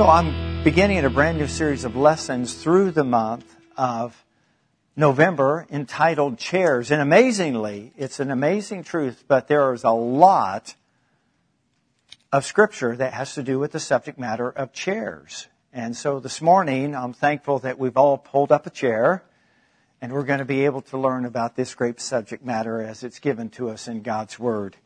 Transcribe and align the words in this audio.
So 0.00 0.08
I'm 0.08 0.64
beginning 0.64 1.04
a 1.04 1.10
brand 1.10 1.36
new 1.36 1.46
series 1.46 1.84
of 1.84 1.94
lessons 1.94 2.54
through 2.54 2.92
the 2.92 3.04
month 3.04 3.54
of 3.76 4.24
November 4.96 5.66
entitled 5.70 6.38
Chairs. 6.38 6.90
And 6.90 7.02
amazingly, 7.02 7.92
it's 7.98 8.18
an 8.18 8.30
amazing 8.30 8.84
truth, 8.84 9.24
but 9.28 9.46
there 9.46 9.74
is 9.74 9.84
a 9.84 9.90
lot 9.90 10.74
of 12.32 12.46
scripture 12.46 12.96
that 12.96 13.12
has 13.12 13.34
to 13.34 13.42
do 13.42 13.58
with 13.58 13.72
the 13.72 13.78
subject 13.78 14.18
matter 14.18 14.48
of 14.48 14.72
chairs. 14.72 15.48
And 15.70 15.94
so 15.94 16.18
this 16.18 16.40
morning, 16.40 16.96
I'm 16.96 17.12
thankful 17.12 17.58
that 17.58 17.78
we've 17.78 17.98
all 17.98 18.16
pulled 18.16 18.52
up 18.52 18.66
a 18.66 18.70
chair 18.70 19.22
and 20.00 20.14
we're 20.14 20.24
going 20.24 20.38
to 20.38 20.46
be 20.46 20.64
able 20.64 20.80
to 20.80 20.96
learn 20.96 21.26
about 21.26 21.56
this 21.56 21.74
great 21.74 22.00
subject 22.00 22.42
matter 22.42 22.80
as 22.80 23.04
it's 23.04 23.18
given 23.18 23.50
to 23.50 23.68
us 23.68 23.86
in 23.86 24.00
God's 24.00 24.38
Word. 24.38 24.78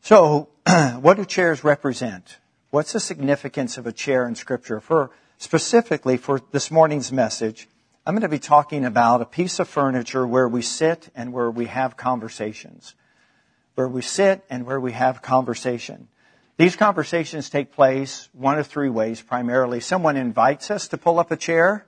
So, 0.00 0.48
what 0.98 1.16
do 1.16 1.24
chairs 1.24 1.62
represent? 1.62 2.38
What's 2.72 2.94
the 2.94 3.00
significance 3.00 3.76
of 3.76 3.86
a 3.86 3.92
chair 3.92 4.26
in 4.26 4.34
Scripture? 4.34 4.80
For 4.80 5.10
specifically 5.36 6.16
for 6.16 6.40
this 6.52 6.70
morning's 6.70 7.12
message, 7.12 7.68
I'm 8.06 8.14
going 8.14 8.22
to 8.22 8.30
be 8.30 8.38
talking 8.38 8.86
about 8.86 9.20
a 9.20 9.26
piece 9.26 9.58
of 9.58 9.68
furniture 9.68 10.26
where 10.26 10.48
we 10.48 10.62
sit 10.62 11.10
and 11.14 11.34
where 11.34 11.50
we 11.50 11.66
have 11.66 11.98
conversations. 11.98 12.94
Where 13.74 13.88
we 13.88 14.00
sit 14.00 14.42
and 14.48 14.64
where 14.64 14.80
we 14.80 14.92
have 14.92 15.20
conversation. 15.20 16.08
These 16.56 16.76
conversations 16.76 17.50
take 17.50 17.72
place 17.72 18.30
one 18.32 18.58
of 18.58 18.68
three 18.68 18.88
ways 18.88 19.20
primarily. 19.20 19.80
Someone 19.80 20.16
invites 20.16 20.70
us 20.70 20.88
to 20.88 20.96
pull 20.96 21.18
up 21.18 21.30
a 21.30 21.36
chair. 21.36 21.84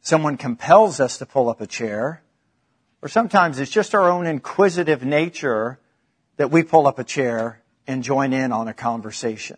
Someone 0.00 0.36
compels 0.36 0.98
us 0.98 1.16
to 1.18 1.26
pull 1.26 1.48
up 1.48 1.60
a 1.60 1.66
chair. 1.68 2.24
Or 3.02 3.08
sometimes 3.08 3.60
it's 3.60 3.70
just 3.70 3.94
our 3.94 4.10
own 4.10 4.26
inquisitive 4.26 5.04
nature 5.04 5.78
that 6.38 6.50
we 6.50 6.64
pull 6.64 6.88
up 6.88 6.98
a 6.98 7.04
chair 7.04 7.61
and 7.86 8.02
join 8.02 8.32
in 8.32 8.52
on 8.52 8.68
a 8.68 8.74
conversation. 8.74 9.56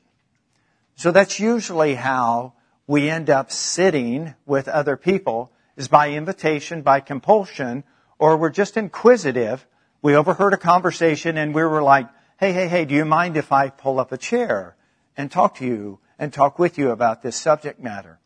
So 0.97 1.11
that's 1.11 1.41
usually 1.41 1.95
how 1.95 2.55
we 2.87 3.09
end 3.09 3.31
up 3.31 3.51
sitting 3.51 4.35
with 4.47 4.69
other 4.69 4.97
people 4.97 5.51
is 5.77 5.89
by 5.89 6.11
invitation, 6.11 6.83
by 6.83 7.01
compulsion, 7.01 7.85
or 8.19 8.37
we're 8.37 8.51
just 8.51 8.77
inquisitive. 8.77 9.67
We 10.03 10.15
overheard 10.15 10.53
a 10.53 10.59
conversation 10.59 11.37
and 11.37 11.55
we 11.55 11.63
were 11.63 11.83
like, 11.83 12.09
hey, 12.39 12.53
hey, 12.53 12.69
hey, 12.69 12.85
do 12.85 12.95
you 12.95 13.05
mind 13.05 13.37
if 13.37 13.53
I 13.53 13.71
pull 13.71 13.99
up 13.99 14.13
a 14.13 14.19
chair 14.19 14.77
and 15.17 15.31
talk 15.31 15.57
to 15.57 15.67
you 15.67 15.99
and 16.19 16.33
talk 16.33 16.59
with 16.59 16.79
you 16.79 16.91
about 16.91 17.23
this 17.23 17.37
subject 17.37 17.81
matter? 17.81 18.19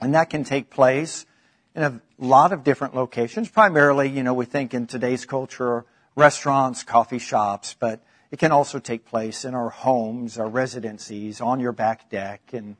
And 0.00 0.14
that 0.14 0.30
can 0.30 0.44
take 0.44 0.70
place 0.70 1.26
in 1.74 1.82
a 1.82 2.00
lot 2.18 2.52
of 2.52 2.64
different 2.64 2.94
locations. 2.94 3.48
Primarily, 3.48 4.08
you 4.08 4.22
know, 4.22 4.34
we 4.34 4.44
think 4.44 4.74
in 4.74 4.86
today's 4.86 5.26
culture, 5.26 5.84
restaurants, 6.14 6.82
coffee 6.82 7.18
shops, 7.18 7.76
but 7.78 8.00
it 8.30 8.38
can 8.38 8.52
also 8.52 8.78
take 8.78 9.06
place 9.06 9.44
in 9.44 9.54
our 9.54 9.70
homes, 9.70 10.38
our 10.38 10.48
residencies, 10.48 11.40
on 11.40 11.60
your 11.60 11.72
back 11.72 12.10
deck, 12.10 12.40
and 12.52 12.76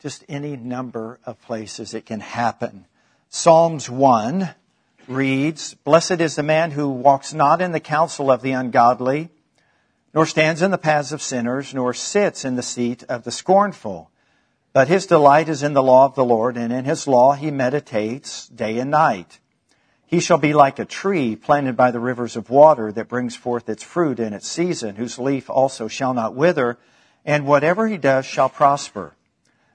just 0.00 0.24
any 0.28 0.56
number 0.56 1.18
of 1.26 1.40
places 1.42 1.94
it 1.94 2.06
can 2.06 2.20
happen. 2.20 2.86
Psalms 3.28 3.90
1 3.90 4.50
reads, 5.08 5.74
Blessed 5.74 6.20
is 6.20 6.36
the 6.36 6.42
man 6.42 6.70
who 6.70 6.88
walks 6.88 7.34
not 7.34 7.60
in 7.60 7.72
the 7.72 7.80
counsel 7.80 8.30
of 8.30 8.42
the 8.42 8.52
ungodly, 8.52 9.28
nor 10.14 10.24
stands 10.24 10.62
in 10.62 10.70
the 10.70 10.78
paths 10.78 11.12
of 11.12 11.20
sinners, 11.20 11.74
nor 11.74 11.92
sits 11.92 12.44
in 12.44 12.56
the 12.56 12.62
seat 12.62 13.02
of 13.04 13.24
the 13.24 13.30
scornful. 13.30 14.10
But 14.72 14.88
his 14.88 15.06
delight 15.06 15.48
is 15.48 15.62
in 15.62 15.74
the 15.74 15.82
law 15.82 16.06
of 16.06 16.14
the 16.14 16.24
Lord, 16.24 16.56
and 16.56 16.72
in 16.72 16.84
his 16.84 17.06
law 17.06 17.32
he 17.32 17.50
meditates 17.50 18.48
day 18.48 18.78
and 18.78 18.90
night. 18.90 19.40
He 20.06 20.20
shall 20.20 20.38
be 20.38 20.54
like 20.54 20.78
a 20.78 20.84
tree 20.84 21.34
planted 21.34 21.76
by 21.76 21.90
the 21.90 21.98
rivers 21.98 22.36
of 22.36 22.48
water 22.48 22.92
that 22.92 23.08
brings 23.08 23.34
forth 23.34 23.68
its 23.68 23.82
fruit 23.82 24.20
in 24.20 24.32
its 24.32 24.48
season, 24.48 24.94
whose 24.94 25.18
leaf 25.18 25.50
also 25.50 25.88
shall 25.88 26.14
not 26.14 26.34
wither, 26.34 26.78
and 27.24 27.44
whatever 27.44 27.88
he 27.88 27.96
does 27.96 28.24
shall 28.24 28.48
prosper. 28.48 29.14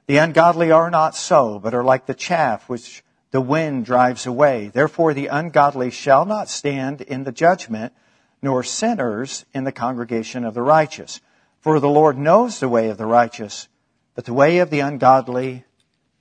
The 0.08 0.18
ungodly 0.18 0.72
are 0.72 0.90
not 0.90 1.16
so, 1.16 1.60
but 1.60 1.74
are 1.74 1.84
like 1.84 2.06
the 2.06 2.14
chaff 2.14 2.70
which 2.70 3.04
the 3.32 3.42
wind 3.42 3.86
drives 3.86 4.26
away. 4.26 4.72
Therefore 4.74 5.14
the 5.14 5.28
ungodly 5.28 5.92
shall 5.92 6.26
not 6.26 6.50
stand 6.50 7.02
in 7.02 7.26
the 7.26 7.32
judgment, 7.32 7.94
nor 8.42 8.64
sinners 8.64 9.46
in 9.54 9.66
the 9.66 9.72
congregation 9.72 10.46
of 10.46 10.54
the 10.54 10.62
righteous. 10.62 11.20
For 11.60 11.80
the 11.80 11.90
Lord 11.90 12.18
knows 12.18 12.60
the 12.60 12.70
way 12.70 12.90
of 12.90 12.98
the 12.98 13.06
righteous, 13.06 13.68
but 14.16 14.26
the 14.26 14.34
way 14.34 14.60
of 14.60 14.70
the 14.70 14.80
ungodly 14.80 15.66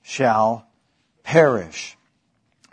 shall 0.01 0.67
perish. 1.23 1.97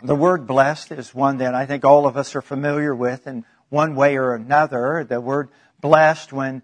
The 0.01 0.15
word 0.15 0.47
blessed 0.47 0.93
is 0.93 1.13
one 1.13 1.39
that 1.39 1.53
I 1.53 1.65
think 1.65 1.83
all 1.83 2.07
of 2.07 2.15
us 2.15 2.33
are 2.33 2.41
familiar 2.41 2.95
with 2.95 3.27
in 3.27 3.43
one 3.67 3.95
way 3.95 4.15
or 4.15 4.33
another. 4.33 5.03
The 5.03 5.19
word 5.19 5.49
blessed, 5.81 6.31
when 6.31 6.61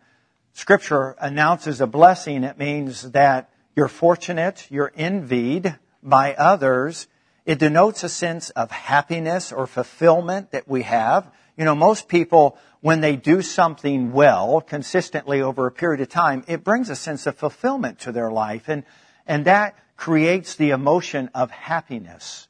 scripture 0.54 1.18
announces 1.20 1.82
a 1.82 1.88
blessing, 1.88 2.46
it 2.46 2.58
means 2.58 3.12
that 3.12 3.50
you're 3.76 3.90
fortunate, 3.90 4.66
you're 4.70 4.94
envied 4.96 5.76
by 6.02 6.34
others. 6.34 7.08
It 7.46 7.60
denotes 7.60 8.06
a 8.06 8.10
sense 8.10 8.52
of 8.52 8.72
happiness 8.72 9.52
or 9.52 9.68
fulfillment 9.68 10.52
that 10.52 10.70
we 10.70 10.84
have. 10.84 11.30
You 11.58 11.66
know, 11.66 11.76
most 11.76 12.08
people, 12.08 12.58
when 12.80 13.02
they 13.02 13.18
do 13.18 13.42
something 13.42 14.14
well, 14.14 14.62
consistently 14.62 15.42
over 15.42 15.68
a 15.68 15.72
period 15.74 16.00
of 16.00 16.08
time, 16.08 16.46
it 16.48 16.64
brings 16.64 16.90
a 16.90 16.96
sense 16.96 17.28
of 17.28 17.36
fulfillment 17.36 18.00
to 18.00 18.14
their 18.14 18.32
life. 18.32 18.70
And, 18.70 18.86
and 19.28 19.44
that 19.44 19.78
creates 19.98 20.56
the 20.56 20.70
emotion 20.70 21.30
of 21.36 21.52
happiness. 21.52 22.48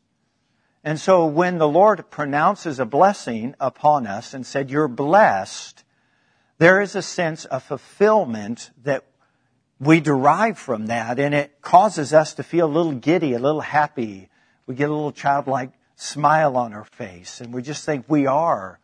And 0.86 1.00
so 1.00 1.26
when 1.26 1.58
the 1.58 1.68
Lord 1.68 2.12
pronounces 2.12 2.80
a 2.80 2.86
blessing 2.86 3.56
upon 3.60 4.06
us 4.06 4.36
and 4.36 4.46
said, 4.46 4.70
you're 4.70 4.88
blessed, 4.88 5.84
there 6.60 6.80
is 6.80 6.96
a 6.96 7.02
sense 7.02 7.44
of 7.46 7.64
fulfillment 7.64 8.70
that 8.84 9.04
we 9.80 10.00
derive 10.00 10.60
from 10.60 10.86
that 10.86 11.20
and 11.20 11.34
it 11.34 11.60
causes 11.60 12.14
us 12.14 12.36
to 12.36 12.44
feel 12.44 12.68
a 12.68 12.72
little 12.72 12.94
giddy, 12.94 13.34
a 13.34 13.40
little 13.40 13.62
happy. 13.62 14.30
We 14.68 14.76
get 14.76 14.90
a 14.92 14.94
little 14.94 15.12
childlike 15.12 15.72
smile 15.96 16.56
on 16.56 16.72
our 16.72 16.86
face 16.86 17.42
and 17.42 17.52
we 17.52 17.64
just 17.64 17.84
think 17.84 18.06
we 18.08 18.28
are, 18.28 18.80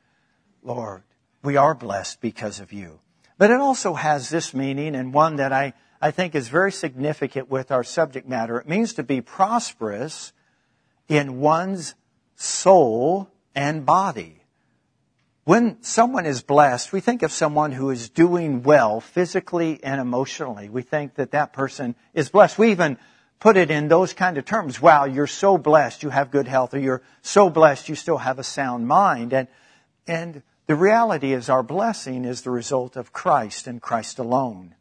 Lord, 0.63 1.03
we 1.44 1.56
are 1.56 1.75
blessed 1.75 2.19
because 2.19 2.59
of 2.59 2.73
you. 2.73 3.00
But 3.38 3.51
it 3.51 3.59
also 3.59 3.94
has 3.94 4.29
this 4.29 4.56
meaning 4.56 4.95
and 4.95 5.13
one 5.13 5.35
that 5.35 5.53
I, 5.53 5.73
I 6.01 6.09
think 6.09 6.34
is 6.34 6.47
very 6.47 6.72
significant 6.72 7.47
with 7.47 7.72
our 7.72 7.84
subject 7.84 8.28
matter. 8.28 8.59
It 8.59 8.67
means 8.67 8.94
to 8.94 9.03
be 9.03 9.22
prosperous 9.22 10.34
in 11.11 11.41
one's 11.41 11.94
soul 12.38 13.29
and 13.53 13.85
body. 13.85 14.45
When 15.44 15.83
someone 15.83 16.25
is 16.25 16.41
blessed, 16.41 16.94
we 16.94 17.01
think 17.01 17.22
of 17.22 17.33
someone 17.33 17.73
who 17.73 17.89
is 17.89 18.07
doing 18.07 18.63
well 18.63 19.01
physically 19.01 19.83
and 19.83 19.99
emotionally. 19.99 20.69
We 20.69 20.83
think 20.83 21.16
that 21.16 21.31
that 21.31 21.51
person 21.51 21.95
is 22.13 22.29
blessed. 22.29 22.57
We 22.57 22.72
even 22.72 22.97
put 23.41 23.57
it 23.57 23.69
in 23.69 23.89
those 23.89 24.13
kind 24.13 24.38
of 24.38 24.45
terms. 24.45 24.81
Wow, 24.81 25.03
you're 25.03 25.27
so 25.27 25.57
blessed, 25.57 26.01
you 26.01 26.11
have 26.11 26.31
good 26.31 26.47
health, 26.47 26.73
or 26.73 26.79
you're 26.79 27.01
so 27.22 27.49
blessed, 27.49 27.89
you 27.89 27.95
still 27.95 28.19
have 28.19 28.39
a 28.39 28.43
sound 28.43 28.88
mind. 28.88 29.33
And, 29.33 29.49
and 30.07 30.43
the 30.67 30.75
reality 30.75 31.33
is 31.33 31.49
our 31.49 31.63
blessing 31.63 32.23
is 32.23 32.43
the 32.43 32.51
result 32.51 32.95
of 32.95 33.11
Christ 33.11 33.67
and 33.67 33.81
Christ 33.81 34.17
alone. 34.17 34.75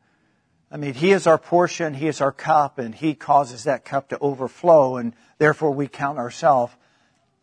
I 0.70 0.76
mean, 0.76 0.94
He 0.94 1.12
is 1.12 1.26
our 1.26 1.38
portion, 1.38 1.94
He 1.94 2.06
is 2.06 2.20
our 2.20 2.32
cup, 2.32 2.78
and 2.78 2.94
He 2.94 3.14
causes 3.14 3.64
that 3.64 3.84
cup 3.84 4.10
to 4.10 4.18
overflow, 4.18 4.96
and 4.96 5.14
therefore 5.38 5.72
we 5.72 5.88
count 5.88 6.18
ourselves 6.18 6.72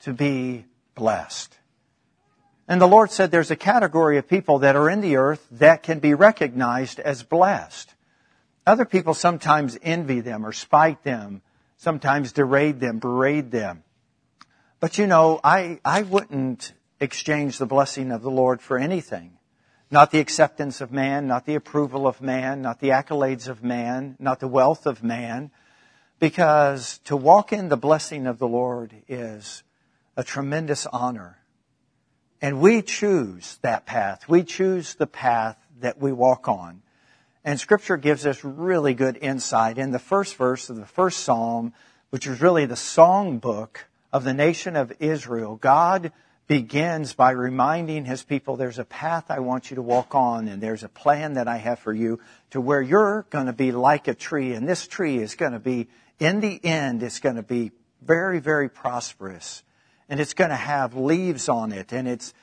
to 0.01 0.13
be 0.13 0.65
blessed. 0.95 1.57
And 2.67 2.81
the 2.81 2.87
Lord 2.87 3.11
said 3.11 3.31
there's 3.31 3.51
a 3.51 3.55
category 3.55 4.17
of 4.17 4.27
people 4.27 4.59
that 4.59 4.75
are 4.75 4.89
in 4.89 5.01
the 5.01 5.15
earth 5.15 5.45
that 5.51 5.83
can 5.83 5.99
be 5.99 6.13
recognized 6.13 6.99
as 6.99 7.23
blessed. 7.23 7.93
Other 8.65 8.85
people 8.85 9.13
sometimes 9.13 9.77
envy 9.81 10.19
them 10.19 10.45
or 10.45 10.51
spite 10.51 11.03
them, 11.03 11.41
sometimes 11.77 12.33
deride 12.33 12.81
them, 12.81 12.99
berate 12.99 13.51
them. 13.51 13.83
But 14.79 14.97
you 14.97 15.07
know, 15.07 15.39
I, 15.43 15.79
I 15.85 16.01
wouldn't 16.01 16.73
exchange 16.99 17.57
the 17.57 17.65
blessing 17.65 18.11
of 18.11 18.21
the 18.21 18.31
Lord 18.31 18.61
for 18.61 18.77
anything. 18.77 19.36
Not 19.89 20.11
the 20.11 20.19
acceptance 20.19 20.81
of 20.81 20.91
man, 20.91 21.27
not 21.27 21.45
the 21.45 21.55
approval 21.55 22.07
of 22.07 22.21
man, 22.21 22.61
not 22.61 22.79
the 22.79 22.89
accolades 22.89 23.47
of 23.47 23.63
man, 23.63 24.17
not 24.19 24.39
the 24.39 24.47
wealth 24.47 24.85
of 24.85 25.01
man. 25.01 25.49
Because 26.19 26.97
to 27.05 27.15
walk 27.15 27.53
in 27.53 27.69
the 27.69 27.77
blessing 27.77 28.27
of 28.27 28.37
the 28.37 28.47
Lord 28.47 28.93
is 29.07 29.63
a 30.17 30.23
tremendous 30.23 30.85
honor. 30.87 31.37
And 32.41 32.59
we 32.59 32.81
choose 32.81 33.59
that 33.61 33.85
path. 33.85 34.27
We 34.27 34.43
choose 34.43 34.95
the 34.95 35.07
path 35.07 35.57
that 35.79 35.99
we 35.99 36.11
walk 36.11 36.47
on. 36.47 36.81
And 37.45 37.59
scripture 37.59 37.97
gives 37.97 38.25
us 38.25 38.43
really 38.43 38.93
good 38.93 39.17
insight. 39.21 39.77
In 39.77 39.91
the 39.91 39.99
first 39.99 40.35
verse 40.35 40.69
of 40.69 40.75
the 40.75 40.85
first 40.85 41.19
psalm, 41.19 41.73
which 42.09 42.27
is 42.27 42.41
really 42.41 42.65
the 42.65 42.75
song 42.75 43.37
book 43.37 43.87
of 44.11 44.25
the 44.25 44.33
nation 44.33 44.75
of 44.75 44.91
Israel, 44.99 45.55
God 45.55 46.11
begins 46.47 47.13
by 47.13 47.31
reminding 47.31 48.05
his 48.05 48.23
people 48.23 48.55
there's 48.55 48.79
a 48.79 48.85
path 48.85 49.25
I 49.29 49.39
want 49.39 49.69
you 49.69 49.75
to 49.75 49.81
walk 49.81 50.15
on 50.15 50.47
and 50.47 50.61
there's 50.61 50.83
a 50.83 50.89
plan 50.89 51.33
that 51.33 51.47
I 51.47 51.57
have 51.57 51.79
for 51.79 51.93
you 51.93 52.19
to 52.51 52.61
where 52.61 52.81
you're 52.81 53.25
going 53.29 53.47
to 53.47 53.53
be 53.53 53.71
like 53.71 54.07
a 54.07 54.13
tree 54.13 54.53
and 54.53 54.67
this 54.67 54.87
tree 54.87 55.17
is 55.17 55.35
going 55.35 55.51
to 55.51 55.59
be, 55.59 55.87
in 56.19 56.39
the 56.39 56.59
end, 56.63 57.03
it's 57.03 57.19
going 57.19 57.35
to 57.35 57.43
be 57.43 57.71
very, 58.01 58.39
very 58.39 58.69
prosperous 58.69 59.63
and 60.07 60.21
it's 60.21 60.33
going 60.33 60.49
to 60.49 60.55
have 60.55 60.95
leaves 60.95 61.49
on 61.49 61.71
it 61.73 61.91
and 61.91 62.07
it's 62.07 62.33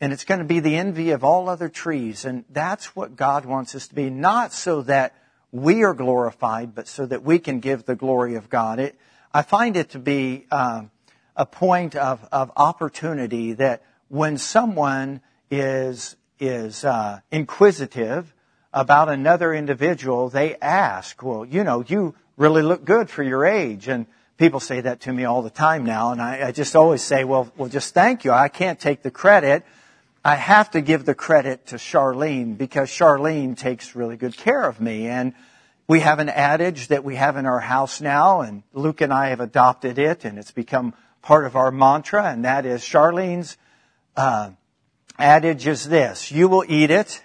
and 0.00 0.12
it's 0.12 0.24
going 0.24 0.40
to 0.40 0.44
be 0.44 0.60
the 0.60 0.76
envy 0.76 1.10
of 1.10 1.24
all 1.24 1.48
other 1.48 1.68
trees 1.68 2.26
and 2.26 2.44
that's 2.50 2.94
what 2.94 3.16
God 3.16 3.46
wants 3.46 3.74
us 3.74 3.88
to 3.88 3.94
be 3.94 4.10
not 4.10 4.52
so 4.52 4.82
that 4.82 5.14
we 5.52 5.84
are 5.84 5.94
glorified, 5.94 6.74
but 6.74 6.88
so 6.88 7.06
that 7.06 7.22
we 7.22 7.38
can 7.38 7.60
give 7.60 7.84
the 7.84 7.94
glory 7.94 8.34
of 8.34 8.50
God. 8.50 8.80
It, 8.80 8.98
I 9.32 9.42
find 9.42 9.76
it 9.76 9.90
to 9.90 10.00
be 10.00 10.46
uh, 10.50 10.82
a 11.36 11.46
point 11.46 11.96
of, 11.96 12.26
of 12.30 12.50
opportunity 12.56 13.54
that 13.54 13.82
when 14.08 14.38
someone 14.38 15.20
is 15.50 16.16
is 16.40 16.84
uh, 16.84 17.20
inquisitive 17.30 18.34
about 18.72 19.08
another 19.08 19.54
individual, 19.54 20.28
they 20.28 20.56
ask, 20.56 21.22
"Well, 21.22 21.44
you 21.44 21.64
know, 21.64 21.84
you 21.86 22.14
really 22.36 22.62
look 22.62 22.84
good 22.84 23.08
for 23.08 23.22
your 23.22 23.44
age," 23.46 23.88
and 23.88 24.06
people 24.36 24.60
say 24.60 24.80
that 24.80 25.00
to 25.02 25.12
me 25.12 25.24
all 25.24 25.42
the 25.42 25.50
time 25.50 25.84
now, 25.84 26.12
and 26.12 26.20
I, 26.20 26.48
I 26.48 26.52
just 26.52 26.76
always 26.76 27.02
say, 27.02 27.24
"Well, 27.24 27.52
well, 27.56 27.68
just 27.68 27.94
thank 27.94 28.24
you. 28.24 28.32
I 28.32 28.48
can't 28.48 28.78
take 28.78 29.02
the 29.02 29.10
credit." 29.10 29.64
I 30.26 30.36
have 30.36 30.70
to 30.70 30.80
give 30.80 31.04
the 31.04 31.14
credit 31.14 31.66
to 31.66 31.76
Charlene 31.76 32.56
because 32.56 32.88
Charlene 32.88 33.58
takes 33.58 33.94
really 33.94 34.16
good 34.16 34.34
care 34.34 34.64
of 34.64 34.80
me. 34.80 35.06
And 35.06 35.34
we 35.86 36.00
have 36.00 36.18
an 36.18 36.30
adage 36.30 36.88
that 36.88 37.04
we 37.04 37.16
have 37.16 37.36
in 37.36 37.44
our 37.44 37.60
house 37.60 38.00
now, 38.00 38.40
and 38.40 38.62
Luke 38.72 39.02
and 39.02 39.12
I 39.12 39.28
have 39.28 39.40
adopted 39.40 39.98
it, 39.98 40.24
and 40.24 40.38
it's 40.38 40.50
become 40.50 40.94
part 41.24 41.46
of 41.46 41.56
our 41.56 41.70
mantra, 41.70 42.24
and 42.24 42.44
that 42.44 42.66
is 42.66 42.82
Charlene's 42.82 43.56
uh, 44.16 44.50
adage 45.18 45.66
is 45.66 45.88
this: 45.88 46.30
"You 46.30 46.48
will 46.48 46.64
eat 46.68 46.90
it, 46.90 47.22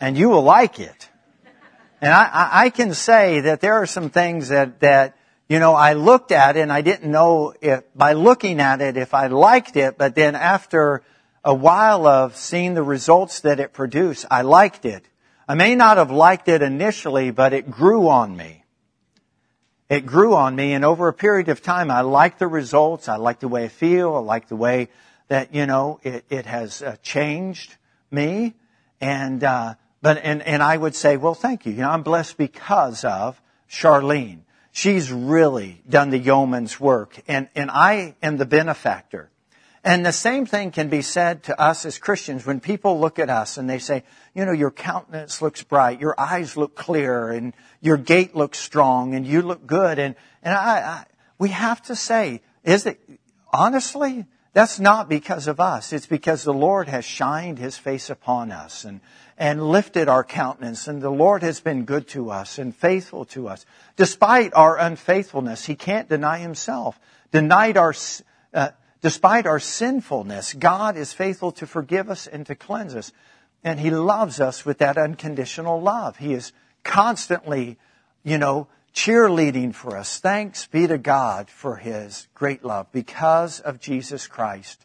and 0.00 0.18
you 0.18 0.28
will 0.28 0.42
like 0.42 0.78
it." 0.78 1.08
And 2.00 2.12
I, 2.12 2.48
I 2.52 2.70
can 2.70 2.94
say 2.94 3.40
that 3.40 3.60
there 3.60 3.74
are 3.74 3.86
some 3.86 4.10
things 4.10 4.48
that 4.48 4.80
that 4.80 5.16
you 5.48 5.58
know 5.58 5.74
I 5.74 5.94
looked 5.94 6.32
at 6.32 6.56
and 6.56 6.72
I 6.72 6.82
didn't 6.82 7.10
know 7.10 7.54
if 7.60 7.82
by 7.94 8.12
looking 8.12 8.60
at 8.60 8.80
it 8.82 8.96
if 8.96 9.14
I 9.14 9.28
liked 9.28 9.76
it, 9.76 9.96
but 9.96 10.14
then 10.14 10.34
after 10.34 11.02
a 11.44 11.54
while 11.54 12.06
of 12.06 12.36
seeing 12.36 12.74
the 12.74 12.82
results 12.82 13.40
that 13.40 13.60
it 13.60 13.72
produced, 13.72 14.26
I 14.30 14.42
liked 14.42 14.84
it. 14.84 15.04
I 15.48 15.54
may 15.54 15.74
not 15.74 15.96
have 15.96 16.10
liked 16.10 16.48
it 16.48 16.62
initially, 16.62 17.30
but 17.30 17.52
it 17.52 17.70
grew 17.70 18.08
on 18.08 18.36
me. 18.36 18.64
It 19.88 20.04
grew 20.04 20.34
on 20.34 20.54
me, 20.54 20.74
and 20.74 20.84
over 20.84 21.08
a 21.08 21.14
period 21.14 21.48
of 21.48 21.62
time, 21.62 21.90
I 21.90 22.02
like 22.02 22.38
the 22.38 22.46
results. 22.46 23.08
I 23.08 23.16
like 23.16 23.40
the 23.40 23.48
way 23.48 23.64
I 23.64 23.68
feel. 23.68 24.14
I 24.14 24.18
like 24.18 24.48
the 24.48 24.56
way 24.56 24.88
that 25.28 25.54
you 25.54 25.64
know 25.64 25.98
it, 26.02 26.24
it 26.28 26.44
has 26.44 26.82
uh, 26.82 26.96
changed 27.02 27.74
me. 28.10 28.54
And 29.00 29.42
uh, 29.42 29.74
but 30.02 30.18
and 30.18 30.42
and 30.42 30.62
I 30.62 30.76
would 30.76 30.94
say, 30.94 31.16
well, 31.16 31.34
thank 31.34 31.64
you. 31.64 31.72
You 31.72 31.80
know, 31.80 31.90
I'm 31.90 32.02
blessed 32.02 32.36
because 32.36 33.04
of 33.04 33.40
Charlene. 33.70 34.40
She's 34.72 35.10
really 35.10 35.82
done 35.88 36.10
the 36.10 36.18
yeoman's 36.18 36.78
work, 36.78 37.18
and 37.26 37.48
and 37.54 37.70
I 37.70 38.14
am 38.22 38.36
the 38.36 38.46
benefactor. 38.46 39.30
And 39.84 40.04
the 40.04 40.12
same 40.12 40.44
thing 40.44 40.70
can 40.72 40.88
be 40.88 41.02
said 41.02 41.44
to 41.44 41.60
us 41.60 41.84
as 41.84 41.98
Christians 41.98 42.44
when 42.44 42.60
people 42.60 42.98
look 42.98 43.18
at 43.18 43.30
us 43.30 43.58
and 43.58 43.70
they 43.70 43.78
say, 43.78 44.02
you 44.34 44.44
know, 44.44 44.52
your 44.52 44.70
countenance 44.70 45.40
looks 45.40 45.62
bright, 45.62 46.00
your 46.00 46.18
eyes 46.18 46.56
look 46.56 46.74
clear, 46.74 47.30
and 47.30 47.54
your 47.80 47.96
gait 47.96 48.34
looks 48.34 48.58
strong, 48.58 49.14
and 49.14 49.26
you 49.26 49.42
look 49.42 49.66
good. 49.66 49.98
And, 49.98 50.16
and 50.42 50.54
I, 50.54 50.78
I, 50.80 51.04
we 51.38 51.50
have 51.50 51.80
to 51.82 51.96
say, 51.96 52.42
is 52.64 52.86
it, 52.86 53.00
honestly, 53.52 54.26
that's 54.52 54.80
not 54.80 55.08
because 55.08 55.46
of 55.46 55.60
us. 55.60 55.92
It's 55.92 56.06
because 56.06 56.42
the 56.42 56.52
Lord 56.52 56.88
has 56.88 57.04
shined 57.04 57.58
His 57.58 57.78
face 57.78 58.10
upon 58.10 58.50
us 58.50 58.84
and, 58.84 59.00
and 59.36 59.62
lifted 59.62 60.08
our 60.08 60.24
countenance, 60.24 60.88
and 60.88 61.00
the 61.00 61.10
Lord 61.10 61.42
has 61.42 61.60
been 61.60 61.84
good 61.84 62.08
to 62.08 62.30
us 62.30 62.58
and 62.58 62.74
faithful 62.74 63.24
to 63.26 63.46
us. 63.46 63.64
Despite 63.96 64.54
our 64.54 64.76
unfaithfulness, 64.76 65.66
He 65.66 65.76
can't 65.76 66.08
deny 66.08 66.38
Himself. 66.38 66.98
Denied 67.30 67.76
our, 67.76 67.94
uh, 68.52 68.70
Despite 69.00 69.46
our 69.46 69.60
sinfulness, 69.60 70.54
God 70.54 70.96
is 70.96 71.12
faithful 71.12 71.52
to 71.52 71.66
forgive 71.66 72.10
us 72.10 72.26
and 72.26 72.44
to 72.46 72.54
cleanse 72.54 72.94
us. 72.94 73.12
And 73.62 73.78
He 73.78 73.90
loves 73.90 74.40
us 74.40 74.64
with 74.64 74.78
that 74.78 74.98
unconditional 74.98 75.80
love. 75.80 76.16
He 76.16 76.32
is 76.32 76.52
constantly, 76.82 77.78
you 78.24 78.38
know, 78.38 78.68
cheerleading 78.94 79.74
for 79.74 79.96
us. 79.96 80.18
Thanks 80.18 80.66
be 80.66 80.86
to 80.86 80.98
God 80.98 81.48
for 81.48 81.76
His 81.76 82.26
great 82.34 82.64
love. 82.64 82.90
Because 82.90 83.60
of 83.60 83.80
Jesus 83.80 84.26
Christ, 84.26 84.84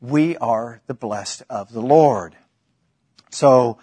we 0.00 0.36
are 0.36 0.82
the 0.86 0.94
blessed 0.94 1.42
of 1.48 1.72
the 1.72 1.80
Lord. 1.80 2.36
So, 3.30 3.78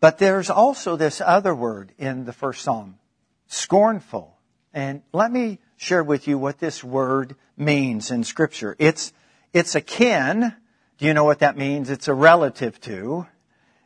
but 0.00 0.18
there's 0.18 0.50
also 0.50 0.96
this 0.96 1.20
other 1.20 1.54
word 1.54 1.92
in 1.98 2.24
the 2.24 2.32
first 2.32 2.62
psalm, 2.62 2.98
scornful. 3.46 4.36
And 4.74 5.02
let 5.12 5.30
me 5.30 5.60
share 5.76 6.02
with 6.02 6.26
you 6.26 6.38
what 6.38 6.58
this 6.58 6.82
word 6.82 7.36
means 7.64 8.10
in 8.10 8.24
scripture. 8.24 8.76
It's, 8.78 9.12
it's 9.52 9.74
akin. 9.74 10.54
Do 10.98 11.06
you 11.06 11.14
know 11.14 11.24
what 11.24 11.40
that 11.40 11.56
means? 11.56 11.90
It's 11.90 12.08
a 12.08 12.14
relative 12.14 12.80
to. 12.82 13.26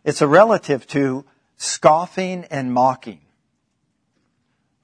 It's 0.05 0.23
a 0.23 0.26
relative 0.26 0.87
to 0.88 1.25
scoffing 1.56 2.44
and 2.50 2.73
mocking. 2.73 3.20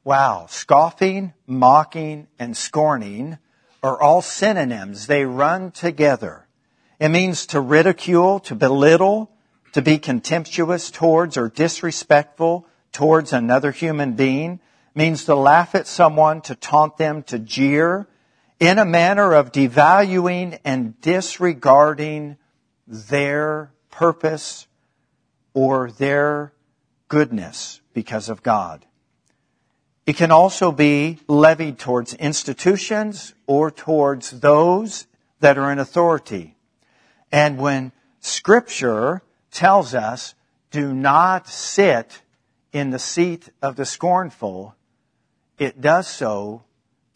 Wow. 0.04 0.46
Scoffing, 0.48 1.32
mocking, 1.46 2.26
and 2.38 2.56
scorning 2.56 3.38
are 3.82 4.00
all 4.00 4.22
synonyms. 4.22 5.06
They 5.06 5.24
run 5.24 5.70
together. 5.70 6.46
It 6.98 7.08
means 7.08 7.46
to 7.46 7.60
ridicule, 7.60 8.40
to 8.40 8.54
belittle, 8.54 9.30
to 9.72 9.82
be 9.82 9.98
contemptuous 9.98 10.90
towards 10.90 11.36
or 11.36 11.48
disrespectful 11.48 12.66
towards 12.92 13.32
another 13.32 13.70
human 13.70 14.12
being 14.12 14.60
means 14.94 15.24
to 15.24 15.34
laugh 15.34 15.74
at 15.74 15.86
someone, 15.86 16.42
to 16.42 16.54
taunt 16.54 16.98
them, 16.98 17.22
to 17.24 17.38
jeer, 17.38 18.06
in 18.62 18.78
a 18.78 18.84
manner 18.84 19.32
of 19.32 19.50
devaluing 19.50 20.56
and 20.64 21.00
disregarding 21.00 22.36
their 22.86 23.72
purpose 23.90 24.68
or 25.52 25.90
their 25.90 26.52
goodness 27.08 27.80
because 27.92 28.28
of 28.28 28.44
God. 28.44 28.86
It 30.06 30.16
can 30.16 30.30
also 30.30 30.70
be 30.70 31.18
levied 31.26 31.80
towards 31.80 32.14
institutions 32.14 33.34
or 33.48 33.72
towards 33.72 34.30
those 34.30 35.08
that 35.40 35.58
are 35.58 35.72
in 35.72 35.80
authority. 35.80 36.54
And 37.32 37.58
when 37.58 37.90
scripture 38.20 39.22
tells 39.50 39.92
us, 39.92 40.36
do 40.70 40.94
not 40.94 41.48
sit 41.48 42.22
in 42.72 42.90
the 42.90 43.00
seat 43.00 43.48
of 43.60 43.74
the 43.74 43.84
scornful, 43.84 44.76
it 45.58 45.80
does 45.80 46.06
so 46.06 46.62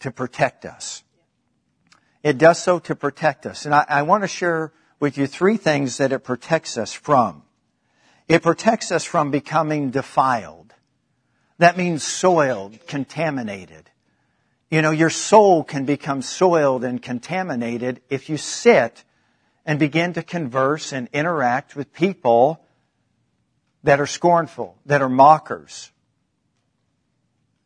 to 0.00 0.10
protect 0.10 0.64
us. 0.64 1.04
It 2.26 2.38
does 2.38 2.58
so 2.60 2.80
to 2.80 2.96
protect 2.96 3.46
us. 3.46 3.66
And 3.66 3.72
I, 3.72 3.84
I 3.88 4.02
want 4.02 4.24
to 4.24 4.28
share 4.28 4.72
with 4.98 5.16
you 5.16 5.28
three 5.28 5.56
things 5.56 5.98
that 5.98 6.10
it 6.10 6.24
protects 6.24 6.76
us 6.76 6.92
from. 6.92 7.44
It 8.26 8.42
protects 8.42 8.90
us 8.90 9.04
from 9.04 9.30
becoming 9.30 9.90
defiled. 9.90 10.74
That 11.58 11.76
means 11.76 12.02
soiled, 12.02 12.84
contaminated. 12.88 13.88
You 14.72 14.82
know, 14.82 14.90
your 14.90 15.08
soul 15.08 15.62
can 15.62 15.84
become 15.84 16.20
soiled 16.20 16.82
and 16.82 17.00
contaminated 17.00 18.00
if 18.10 18.28
you 18.28 18.38
sit 18.38 19.04
and 19.64 19.78
begin 19.78 20.14
to 20.14 20.22
converse 20.24 20.92
and 20.92 21.08
interact 21.12 21.76
with 21.76 21.92
people 21.92 22.60
that 23.84 24.00
are 24.00 24.06
scornful, 24.08 24.76
that 24.86 25.00
are 25.00 25.08
mockers, 25.08 25.92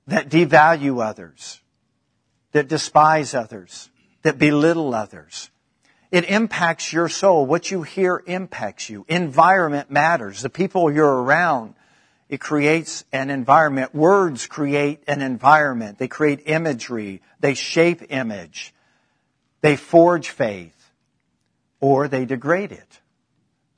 that 0.06 0.28
devalue 0.28 1.02
others, 1.02 1.62
that 2.52 2.68
despise 2.68 3.32
others, 3.32 3.89
that 4.22 4.38
belittle 4.38 4.94
others. 4.94 5.50
It 6.10 6.28
impacts 6.28 6.92
your 6.92 7.08
soul. 7.08 7.46
What 7.46 7.70
you 7.70 7.82
hear 7.82 8.22
impacts 8.26 8.90
you. 8.90 9.04
Environment 9.08 9.90
matters. 9.90 10.42
The 10.42 10.50
people 10.50 10.90
you're 10.90 11.22
around, 11.22 11.74
it 12.28 12.40
creates 12.40 13.04
an 13.12 13.30
environment. 13.30 13.94
Words 13.94 14.46
create 14.46 15.02
an 15.06 15.22
environment. 15.22 15.98
They 15.98 16.08
create 16.08 16.42
imagery. 16.46 17.22
They 17.38 17.54
shape 17.54 18.02
image. 18.10 18.74
They 19.60 19.76
forge 19.76 20.30
faith. 20.30 20.76
Or 21.80 22.08
they 22.08 22.24
degrade 22.24 22.72
it. 22.72 23.00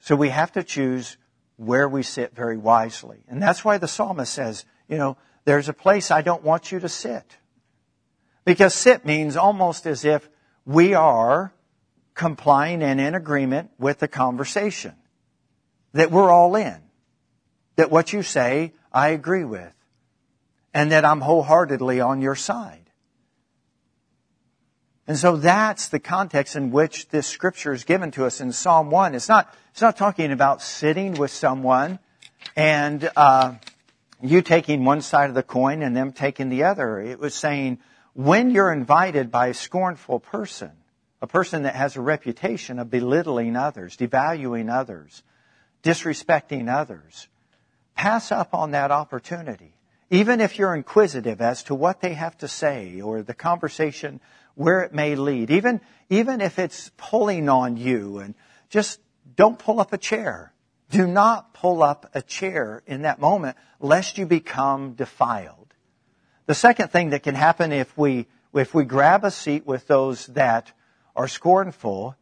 So 0.01 0.17
we 0.17 0.31
have 0.31 0.53
to 0.53 0.65
choose 0.65 1.19
where 1.57 1.89
we 1.89 2.03
sit 2.03 2.35
very 2.35 2.57
wisely. 2.57 3.25
And 3.29 3.41
that's 3.43 3.65
why 3.65 3.79
the 3.79 3.87
psalmist 3.87 4.33
says, 4.33 4.65
you 4.89 4.97
know, 4.97 5.17
there's 5.45 5.69
a 5.69 5.75
place 5.75 6.11
I 6.11 6.23
don't 6.23 6.43
want 6.43 6.73
you 6.73 6.81
to 6.81 6.89
sit. 6.89 7.37
Because 8.45 8.75
sit 8.75 9.05
means 9.05 9.37
almost 9.37 9.87
as 9.87 10.05
if 10.05 10.29
we 10.65 10.95
are 10.95 11.53
complying 12.15 12.83
and 12.83 13.01
in 13.01 13.15
agreement 13.15 13.71
with 13.79 13.99
the 13.99 14.09
conversation. 14.09 14.95
That 15.93 16.11
we're 16.11 16.31
all 16.31 16.57
in. 16.57 16.81
That 17.77 17.91
what 17.91 18.13
you 18.13 18.23
say, 18.23 18.73
I 18.93 19.09
agree 19.09 19.45
with. 19.45 19.75
And 20.75 20.93
that 20.93 21.05
I'm 21.05 21.21
wholeheartedly 21.21 22.01
on 22.01 22.23
your 22.23 22.35
side. 22.35 22.91
And 25.07 25.19
so 25.19 25.37
that's 25.37 25.89
the 25.89 25.99
context 25.99 26.57
in 26.57 26.71
which 26.71 27.09
this 27.09 27.27
scripture 27.27 27.73
is 27.73 27.85
given 27.85 28.11
to 28.13 28.25
us 28.25 28.41
in 28.41 28.53
Psalm 28.53 28.91
1. 28.91 29.15
It's 29.15 29.29
not, 29.29 29.55
it's 29.73 29.83
not 29.83 29.97
talking 29.97 30.33
about 30.33 30.63
sitting 30.63 31.15
with 31.15 31.31
someone 31.31 31.99
and, 32.57 33.11
uh, 33.17 33.55
you 34.23 34.41
taking 34.41 34.85
one 34.85 35.01
side 35.03 35.29
of 35.29 35.35
the 35.35 35.43
coin 35.43 35.83
and 35.83 35.97
them 35.97 36.13
taking 36.13 36.49
the 36.49 36.63
other. 36.63 37.01
It 37.01 37.19
was 37.19 37.35
saying, 37.35 37.81
when 38.15 38.51
you're 38.51 38.73
invited 38.73 39.31
by 39.31 39.49
a 39.49 39.55
scornful 39.55 40.21
person, 40.21 40.73
a 41.21 41.27
person 41.27 41.63
that 41.63 41.75
has 41.75 41.97
a 41.97 42.01
reputation 42.01 42.79
of 42.79 42.91
belittling 42.91 43.57
others, 43.57 43.97
devaluing 43.97 44.73
others, 44.73 45.23
disrespecting 45.83 46.73
others, 46.73 47.29
pass 47.95 48.33
up 48.33 48.55
on 48.55 48.73
that 48.73 48.91
opportunity. 48.91 49.75
Even 50.11 50.41
if 50.41 50.59
you're 50.59 50.75
inquisitive 50.75 51.41
as 51.41 51.63
to 51.65 51.75
what 51.75 52.01
they 52.01 52.13
have 52.13 52.37
to 52.39 52.49
say 52.49 53.01
or 53.01 53.23
the 53.23 53.35
conversation 53.35 54.21
where 54.55 54.83
it 54.83 54.93
may 54.93 55.15
lead, 55.15 55.51
even, 55.51 55.81
even 56.11 56.41
if 56.41 56.59
it's 56.59 56.91
pulling 56.99 57.49
on 57.49 57.77
you 57.79 58.19
and 58.19 58.35
just 58.69 59.01
don't 59.37 59.59
pull 59.59 59.81
up 59.81 59.93
a 59.93 59.99
chair. 59.99 60.53
Do 60.91 61.07
not 61.07 61.55
pull 61.55 61.83
up 61.83 62.11
a 62.15 62.21
chair 62.21 62.83
in 62.87 63.03
that 63.03 63.19
moment 63.19 63.57
lest 63.81 64.19
you 64.19 64.27
become 64.27 64.93
defiled. 64.93 65.62
The 66.53 66.57
second 66.57 66.89
thing 66.89 67.09
that 67.11 67.23
can 67.23 67.35
happen 67.35 67.73
if 67.73 67.97
we, 67.97 68.27
if 68.53 68.75
we 68.75 68.85
grab 68.85 69.25
a 69.25 69.31
seat 69.31 69.67
with 69.67 69.87
those 69.87 70.27
that 70.27 70.71
are 71.17 71.27
scornful 71.27 72.15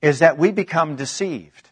is 0.00 0.20
that 0.20 0.38
we 0.38 0.52
become 0.52 0.94
deceived. 0.94 1.68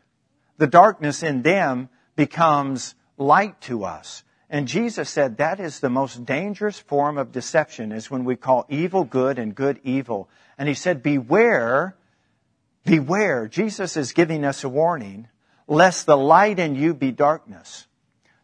The 0.57 0.67
darkness 0.67 1.23
in 1.23 1.43
them 1.43 1.88
becomes 2.17 2.97
light 3.17 3.61
to 3.61 3.85
us. 3.85 4.25
And 4.49 4.67
Jesus 4.67 5.09
said 5.09 5.37
that 5.37 5.61
is 5.61 5.79
the 5.79 5.88
most 5.88 6.25
dangerous 6.25 6.81
form 6.81 7.17
of 7.17 7.31
deception 7.31 7.93
is 7.93 8.11
when 8.11 8.25
we 8.25 8.35
call 8.35 8.67
evil 8.69 9.05
good 9.05 9.38
and 9.38 9.55
good 9.55 9.79
evil. 9.85 10.29
And 10.59 10.69
he 10.69 10.75
said, 10.75 11.05
beware, 11.05 11.95
beware. 12.85 13.47
Jesus 13.47 13.97
is 13.97 14.11
giving 14.11 14.45
us 14.45 14.64
a 14.64 14.69
warning, 14.69 15.29
lest 15.69 16.07
the 16.07 16.17
light 16.17 16.59
in 16.59 16.75
you 16.75 16.93
be 16.93 17.12
darkness. 17.12 17.87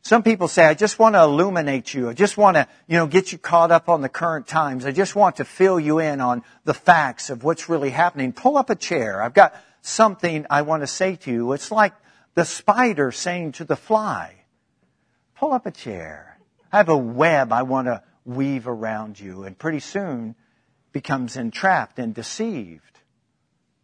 Some 0.06 0.22
people 0.22 0.46
say, 0.46 0.64
I 0.64 0.74
just 0.74 1.00
want 1.00 1.16
to 1.16 1.22
illuminate 1.22 1.92
you. 1.92 2.08
I 2.08 2.12
just 2.12 2.36
want 2.36 2.56
to, 2.56 2.68
you 2.86 2.96
know, 2.96 3.08
get 3.08 3.32
you 3.32 3.38
caught 3.38 3.72
up 3.72 3.88
on 3.88 4.02
the 4.02 4.08
current 4.08 4.46
times. 4.46 4.86
I 4.86 4.92
just 4.92 5.16
want 5.16 5.38
to 5.38 5.44
fill 5.44 5.80
you 5.80 5.98
in 5.98 6.20
on 6.20 6.44
the 6.62 6.74
facts 6.74 7.28
of 7.28 7.42
what's 7.42 7.68
really 7.68 7.90
happening. 7.90 8.32
Pull 8.32 8.56
up 8.56 8.70
a 8.70 8.76
chair. 8.76 9.20
I've 9.20 9.34
got 9.34 9.52
something 9.82 10.46
I 10.48 10.62
want 10.62 10.84
to 10.84 10.86
say 10.86 11.16
to 11.16 11.32
you. 11.32 11.52
It's 11.54 11.72
like 11.72 11.92
the 12.36 12.44
spider 12.44 13.10
saying 13.10 13.52
to 13.58 13.64
the 13.64 13.74
fly, 13.74 14.44
pull 15.34 15.52
up 15.52 15.66
a 15.66 15.72
chair. 15.72 16.38
I 16.72 16.76
have 16.76 16.88
a 16.88 16.96
web 16.96 17.52
I 17.52 17.64
want 17.64 17.88
to 17.88 18.00
weave 18.24 18.68
around 18.68 19.18
you. 19.18 19.42
And 19.42 19.58
pretty 19.58 19.80
soon 19.80 20.36
becomes 20.92 21.36
entrapped 21.36 21.98
and 21.98 22.14
deceived. 22.14 23.00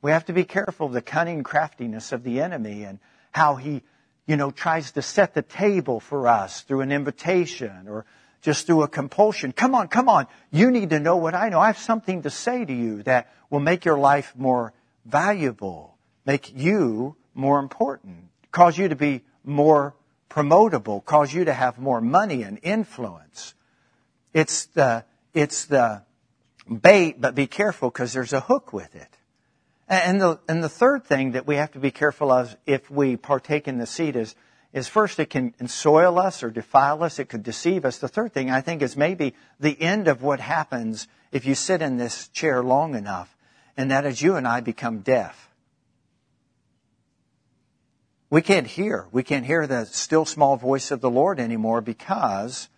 We 0.03 0.13
have 0.13 0.27
to 0.27 0.33
be 0.33 0.45
careful 0.45 0.87
of 0.87 0.93
the 0.93 1.03
cunning 1.03 1.43
craftiness 1.43 2.13
of 2.13 2.23
the 2.23 2.41
enemy 2.43 2.85
and 2.85 3.01
how 3.33 3.57
he, 3.57 3.83
you 4.27 4.37
know, 4.37 4.51
tries 4.51 4.93
to 4.93 5.03
set 5.03 5.35
the 5.35 5.43
table 5.43 6.01
for 6.01 6.29
us 6.29 6.63
through 6.63 6.81
an 6.81 6.93
invitation 6.93 7.89
or 7.89 8.05
just 8.41 8.67
through 8.67 8.83
a 8.83 8.89
compulsion. 8.89 9.53
Come 9.53 9.75
on, 9.75 9.89
come 9.89 10.09
on. 10.09 10.27
You 10.51 10.71
need 10.71 10.91
to 10.91 11.01
know 11.01 11.17
what 11.17 11.35
I 11.35 11.49
know. 11.49 11.61
I 11.61 11.69
have 11.69 11.79
something 11.79 12.23
to 12.23 12.31
say 12.31 12.65
to 12.65 12.73
you 12.73 13.03
that 13.05 13.33
will 13.51 13.61
make 13.61 13.85
your 13.85 13.99
life 13.99 14.33
more 14.37 14.73
valuable, 15.05 15.97
make 16.27 16.53
you 16.55 17.17
more 17.35 17.59
important, 17.59 18.29
cause 18.51 18.77
you 18.77 18.89
to 18.89 18.97
be 18.97 19.23
more 19.45 19.95
promotable, 20.29 21.05
cause 21.05 21.33
you 21.33 21.45
to 21.45 21.53
have 21.53 21.79
more 21.79 22.01
money 22.01 22.43
and 22.43 22.59
influence. 22.63 23.55
It's 24.33 24.67
the, 24.67 25.05
it's 25.35 25.67
the 25.67 26.03
bait, 26.69 27.21
but 27.21 27.35
be 27.35 27.47
careful 27.47 27.91
because 27.91 28.13
there's 28.13 28.33
a 28.33 28.41
hook 28.41 28.73
with 28.73 28.95
it. 28.95 29.19
And 29.89 30.21
the, 30.21 30.41
and 30.49 30.63
the 30.63 30.69
third 30.69 31.05
thing 31.05 31.33
that 31.33 31.47
we 31.47 31.57
have 31.57 31.73
to 31.73 31.79
be 31.79 31.91
careful 31.91 32.31
of 32.31 32.57
if 32.67 32.91
we 32.91 33.17
partake 33.17 33.69
in 33.69 33.79
the 33.79 33.87
seed 33.87 34.17
is, 34.17 34.35
is 34.73 34.89
first 34.89 35.19
it 35.19 35.29
can 35.31 35.69
soil 35.69 36.19
us 36.19 36.43
or 36.43 36.51
defile 36.51 37.03
us. 37.03 37.19
It 37.19 37.29
could 37.29 37.43
deceive 37.43 37.85
us. 37.85 37.99
The 37.99 38.09
third 38.09 38.33
thing 38.33 38.51
I 38.51 38.61
think 38.61 38.81
is 38.81 38.97
maybe 38.97 39.35
the 39.61 39.79
end 39.81 40.09
of 40.09 40.23
what 40.23 40.41
happens 40.41 41.09
if 41.31 41.45
you 41.45 41.55
sit 41.55 41.83
in 41.83 41.97
this 41.97 42.29
chair 42.29 42.63
long 42.63 42.95
enough. 42.95 43.37
And 43.77 43.91
that 43.91 44.07
is 44.07 44.23
you 44.23 44.37
and 44.37 44.47
I 44.47 44.61
become 44.61 45.01
deaf. 45.01 45.51
We 48.31 48.41
can't 48.41 48.67
hear. 48.67 49.09
We 49.13 49.23
can't 49.23 49.45
hear 49.45 49.67
the 49.67 49.85
still 49.85 50.25
small 50.25 50.57
voice 50.57 50.91
of 50.91 51.03
the 51.03 51.11
Lord 51.11 51.39
anymore 51.39 51.83
because 51.83 52.71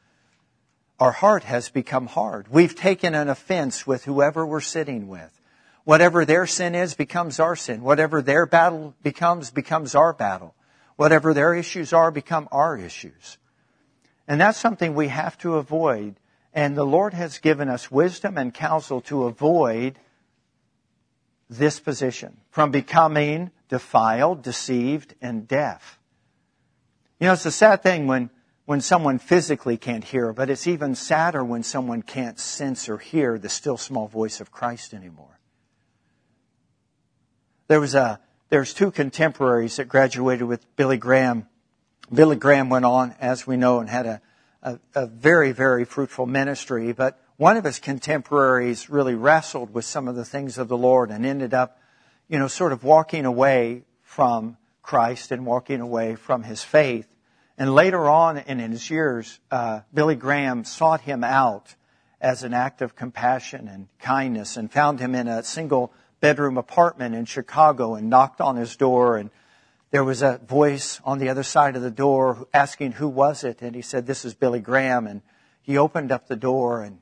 our 0.99 1.12
heart 1.12 1.44
has 1.44 1.68
become 1.68 2.06
hard. 2.06 2.49
We've 2.49 2.75
taken 2.75 3.14
an 3.14 3.28
offense 3.28 3.87
with 3.87 4.04
whoever 4.04 4.44
we're 4.44 4.61
sitting 4.61 5.06
with. 5.06 5.40
Whatever 5.85 6.25
their 6.25 6.47
sin 6.47 6.75
is 6.75 6.95
becomes 6.95 7.38
our 7.38 7.55
sin. 7.55 7.83
Whatever 7.83 8.23
their 8.23 8.47
battle 8.47 8.95
becomes, 9.03 9.50
becomes 9.50 9.95
our 9.95 10.12
battle. 10.12 10.55
Whatever 10.97 11.35
their 11.35 11.55
issues 11.55 11.93
are, 11.93 12.11
become 12.11 12.49
our 12.50 12.76
issues. 12.76 13.38
And 14.26 14.41
that's 14.41 14.59
something 14.59 14.95
we 14.95 15.09
have 15.09 15.37
to 15.38 15.57
avoid. 15.57 16.17
And 16.55 16.76
the 16.76 16.87
Lord 16.87 17.12
has 17.12 17.38
given 17.38 17.69
us 17.69 17.91
wisdom 17.91 18.38
and 18.38 18.55
counsel 18.55 19.03
to 19.03 19.25
avoid 19.25 19.99
this 21.50 21.79
position 21.79 22.38
from 22.50 22.71
becoming 22.71 23.50
defiled, 23.69 24.43
deceived, 24.43 25.14
and 25.21 25.47
deaf. 25.47 25.99
You 27.21 27.26
know, 27.26 27.35
it's 27.35 27.45
a 27.45 27.50
sad 27.50 27.83
thing 27.83 28.07
when, 28.07 28.31
when 28.64 28.81
someone 28.81 29.19
physically 29.19 29.76
can't 29.76 30.05
hear, 30.05 30.33
but 30.33 30.49
it's 30.49 30.67
even 30.67 30.95
sadder 30.95 31.45
when 31.45 31.62
someone 31.62 32.03
can't 32.03 32.38
sense 32.38 32.88
or 32.88 32.99
hear 32.99 33.38
the 33.38 33.49
still 33.49 33.76
small 33.76 34.09
voice 34.09 34.41
of 34.41 34.50
Christ 34.50 34.95
anymore. 34.95 35.34
There 37.66 37.80
was 37.80 37.94
a, 37.94 38.21
there's 38.50 38.75
two 38.75 38.90
contemporaries 38.90 39.76
that 39.76 39.88
graduated 39.88 40.47
with 40.47 40.76
Billy 40.76 40.99
Graham. 40.99 41.49
Billy 42.12 42.37
Graham 42.37 42.68
went 42.68 42.85
on, 42.85 43.14
as 43.21 43.47
we 43.47 43.56
know, 43.56 43.80
and 43.80 43.88
had 43.88 44.06
a, 44.06 44.21
a, 44.62 44.78
a 44.94 45.06
very, 45.06 45.52
very 45.52 45.87
fruitful 45.87 46.26
ministry, 46.26 46.92
but 46.92 47.18
one 47.37 47.56
of 47.56 47.64
his 47.64 47.78
contemporaries 47.78 48.90
really 48.90 49.14
wrestled 49.14 49.73
with 49.73 49.87
some 49.87 50.09
of 50.09 50.14
the 50.14 50.26
things 50.26 50.59
of 50.59 50.68
the 50.68 50.76
Lord 50.76 51.11
and 51.11 51.25
ended 51.25 51.54
up, 51.54 51.78
you 52.28 52.38
know, 52.38 52.49
sort 52.49 52.73
of 52.73 52.85
walking 52.85 53.25
away 53.25 53.85
from 54.02 54.59
Christ 54.83 55.33
and 55.33 55.47
walking 55.47 55.80
away 55.80 56.14
from 56.14 56.42
his 56.42 56.62
faith. 56.62 57.09
And 57.56 57.75
later 57.75 58.09
on 58.09 58.37
in 58.37 58.59
his 58.59 58.90
years, 58.90 59.40
uh, 59.50 59.80
Billy 59.92 60.16
Graham 60.16 60.64
sought 60.64 61.00
him 61.00 61.25
out 61.25 61.75
as 62.21 62.42
an 62.42 62.52
act 62.52 62.83
of 62.83 62.94
compassion 62.94 63.68
and 63.68 63.88
kindness 63.99 64.56
and 64.56 64.71
found 64.71 65.00
him 65.00 65.14
in 65.14 65.28
a 65.28 65.42
single 65.42 65.92
bedroom 66.25 66.57
apartment 66.57 67.14
in 67.14 67.26
Chicago 67.26 67.97
and 67.97 68.09
knocked 68.09 68.40
on 68.40 68.57
his 68.57 68.76
door 68.76 69.19
and 69.19 69.28
there 69.90 70.02
was 70.02 70.23
a 70.23 70.40
voice 70.49 70.99
on 71.04 71.19
the 71.19 71.28
other 71.28 71.43
side 71.43 71.76
of 71.76 71.83
the 71.83 71.90
door 71.90 72.49
asking 72.54 72.93
who 72.93 73.07
was 73.07 73.45
it 73.45 73.61
and 73.61 73.76
he 73.76 73.83
said 73.83 74.07
this 74.07 74.25
is 74.25 74.33
Billy 74.33 74.61
Graham 74.61 75.07
and 75.07 75.21
he 75.61 75.76
opened 75.76 76.11
up 76.11 76.26
the 76.26 76.35
door 76.35 76.83
and 76.83 76.99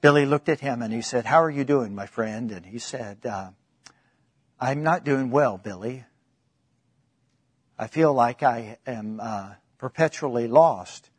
Billy 0.00 0.24
looked 0.24 0.48
at 0.48 0.60
him 0.60 0.80
and 0.80 0.94
he 0.94 1.02
said, 1.02 1.26
How 1.26 1.42
are 1.42 1.50
you 1.50 1.62
doing, 1.62 1.94
my 1.94 2.06
friend? 2.06 2.50
And 2.52 2.64
he 2.64 2.78
said, 2.78 3.18
uh, 3.26 3.50
I'm 4.58 4.82
not 4.82 5.04
doing 5.04 5.30
well, 5.30 5.58
Billy. 5.58 6.06
I 7.78 7.86
feel 7.86 8.14
like 8.14 8.42
I 8.42 8.78
am 8.86 9.20
uh, 9.22 9.50
perpetually 9.76 10.48
lost. 10.48 11.10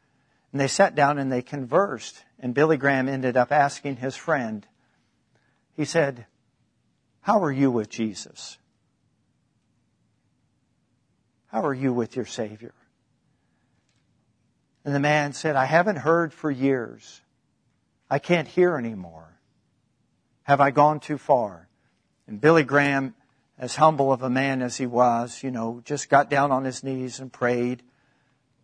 And 0.52 0.60
they 0.60 0.68
sat 0.68 0.96
down 0.96 1.20
and 1.20 1.32
they 1.32 1.44
conversed. 1.44 2.26
And 2.40 2.56
Billy 2.56 2.78
Graham 2.78 3.08
ended 3.08 3.38
up 3.38 3.52
asking 3.52 3.98
his 3.98 4.16
friend, 4.16 4.66
he 5.78 5.86
said, 5.86 6.26
How 7.26 7.42
are 7.44 7.52
you 7.52 7.72
with 7.72 7.90
Jesus? 7.90 8.60
How 11.48 11.66
are 11.66 11.74
you 11.74 11.92
with 11.92 12.16
your 12.16 12.28
Savior? 12.28 12.76
And 14.86 14.94
the 14.94 15.00
man 15.00 15.34
said, 15.34 15.56
I 15.56 15.66
haven't 15.66 15.96
heard 15.96 16.32
for 16.32 16.52
years. 16.52 17.22
I 18.12 18.20
can't 18.20 18.48
hear 18.48 18.78
anymore. 18.78 19.40
Have 20.44 20.62
I 20.62 20.70
gone 20.70 21.00
too 21.00 21.18
far? 21.18 21.68
And 22.28 22.40
Billy 22.40 22.64
Graham, 22.64 23.16
as 23.58 23.76
humble 23.76 24.14
of 24.14 24.22
a 24.22 24.30
man 24.30 24.62
as 24.62 24.78
he 24.78 24.86
was, 24.86 25.42
you 25.42 25.50
know, 25.50 25.82
just 25.84 26.12
got 26.12 26.30
down 26.30 26.52
on 26.52 26.64
his 26.64 26.84
knees 26.84 27.20
and 27.20 27.34
prayed 27.34 27.82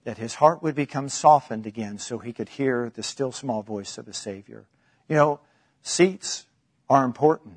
that 0.03 0.19
his 0.19 0.35
heart 0.35 0.61
would 0.61 0.75
become 0.75 1.09
softened 1.09 1.65
again 1.65 1.97
so 1.97 2.19
he 2.19 2.31
could 2.31 2.49
hear 2.49 2.91
the 2.93 3.01
still 3.01 3.31
small 3.31 3.63
voice 3.63 3.97
of 3.97 4.05
the 4.05 4.13
Savior. 4.13 4.67
You 5.09 5.15
know, 5.15 5.39
seats 5.81 6.45
are 6.87 7.03
important. 7.03 7.55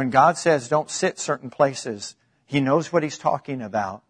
When 0.00 0.08
God 0.08 0.38
says 0.38 0.66
don't 0.66 0.88
sit 0.88 1.18
certain 1.18 1.50
places, 1.50 2.16
He 2.46 2.62
knows 2.62 2.90
what 2.90 3.02
He's 3.02 3.18
talking 3.18 3.60
about. 3.60 4.02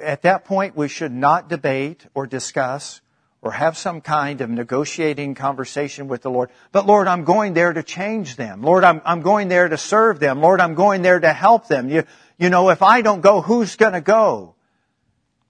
At 0.00 0.22
that 0.22 0.46
point, 0.46 0.74
we 0.74 0.88
should 0.88 1.12
not 1.12 1.50
debate 1.50 2.06
or 2.14 2.26
discuss 2.26 3.02
or 3.42 3.52
have 3.52 3.76
some 3.76 4.00
kind 4.00 4.40
of 4.40 4.48
negotiating 4.48 5.34
conversation 5.34 6.08
with 6.08 6.22
the 6.22 6.30
Lord. 6.30 6.48
But 6.72 6.86
Lord, 6.86 7.08
I'm 7.08 7.24
going 7.24 7.52
there 7.52 7.74
to 7.74 7.82
change 7.82 8.36
them. 8.36 8.62
Lord, 8.62 8.84
I'm, 8.84 9.02
I'm 9.04 9.20
going 9.20 9.48
there 9.48 9.68
to 9.68 9.76
serve 9.76 10.18
them. 10.18 10.40
Lord, 10.40 10.62
I'm 10.62 10.74
going 10.74 11.02
there 11.02 11.20
to 11.20 11.30
help 11.34 11.68
them. 11.68 11.90
You, 11.90 12.04
you 12.38 12.48
know, 12.48 12.70
if 12.70 12.82
I 12.82 13.02
don't 13.02 13.20
go, 13.20 13.42
who's 13.42 13.76
going 13.76 13.92
to 13.92 14.00
go? 14.00 14.54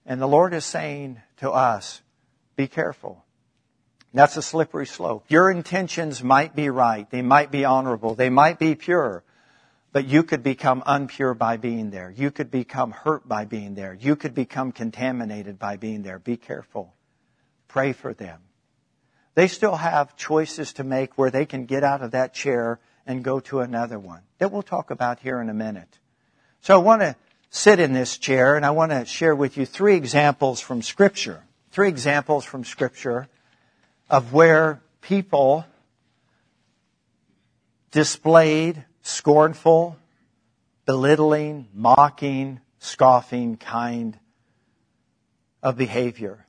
And 0.05 0.21
the 0.21 0.27
Lord 0.27 0.55
is 0.55 0.65
saying 0.65 1.23
to 1.37 1.53
us, 1.53 2.03
be 2.57 2.67
careful. 2.67 3.25
That's 4.13 4.37
a 4.37 4.43
slippery 4.43 4.87
slope. 4.87 5.27
Your 5.29 5.49
intentions 5.53 6.21
might 6.21 6.57
be 6.57 6.69
right. 6.69 7.09
They 7.09 7.23
might 7.23 7.53
be 7.53 7.65
honorable. 7.65 8.17
They 8.17 8.29
might 8.29 8.59
be 8.59 8.75
pure. 8.75 9.23
But 9.93 10.07
you 10.07 10.23
could 10.23 10.43
become 10.43 10.83
unpure 10.83 11.37
by 11.37 11.57
being 11.57 11.91
there. 11.91 12.11
You 12.11 12.31
could 12.31 12.51
become 12.51 12.91
hurt 12.91 13.27
by 13.27 13.47
being 13.47 13.75
there. 13.75 13.95
You 13.95 14.17
could 14.17 14.35
become 14.35 14.73
contaminated 14.73 15.59
by 15.59 15.77
being 15.77 16.03
there. 16.03 16.19
Be 16.19 16.37
careful. 16.37 16.95
Pray 17.69 17.93
for 17.93 18.13
them. 18.13 18.41
They 19.35 19.49
still 19.49 19.77
have 19.77 20.17
choices 20.17 20.75
to 20.75 20.85
make 20.85 21.17
where 21.17 21.31
they 21.31 21.47
can 21.47 21.65
get 21.65 21.85
out 21.85 22.03
of 22.03 22.11
that 22.11 22.35
chair 22.35 22.81
and 23.07 23.25
go 23.25 23.41
to 23.41 23.61
another 23.61 23.99
one 23.99 24.23
that 24.39 24.53
we'll 24.53 24.63
talk 24.63 24.91
about 24.91 25.21
here 25.21 25.41
in 25.41 25.49
a 25.49 25.55
minute. 25.55 25.99
So 26.61 26.75
I 26.75 26.83
want 26.83 27.03
to 27.03 27.17
sit 27.51 27.81
in 27.81 27.93
this 27.93 28.19
chair 28.19 28.57
and 28.57 28.67
I 28.67 28.73
want 28.73 28.93
to 28.93 29.05
share 29.05 29.35
with 29.35 29.57
you 29.57 29.65
three 29.65 29.95
examples 29.97 30.61
from 30.61 30.83
scripture. 30.83 31.45
three 31.71 31.89
examples 31.89 32.45
from 32.45 32.65
Scripture 32.65 33.29
of 34.11 34.33
where 34.33 34.81
people 35.01 35.65
displayed 37.91 38.85
scornful, 39.09 39.97
belittling, 40.85 41.67
mocking, 41.73 42.61
scoffing 42.79 43.57
kind 43.57 44.19
of 45.63 45.77
behavior. 45.77 46.47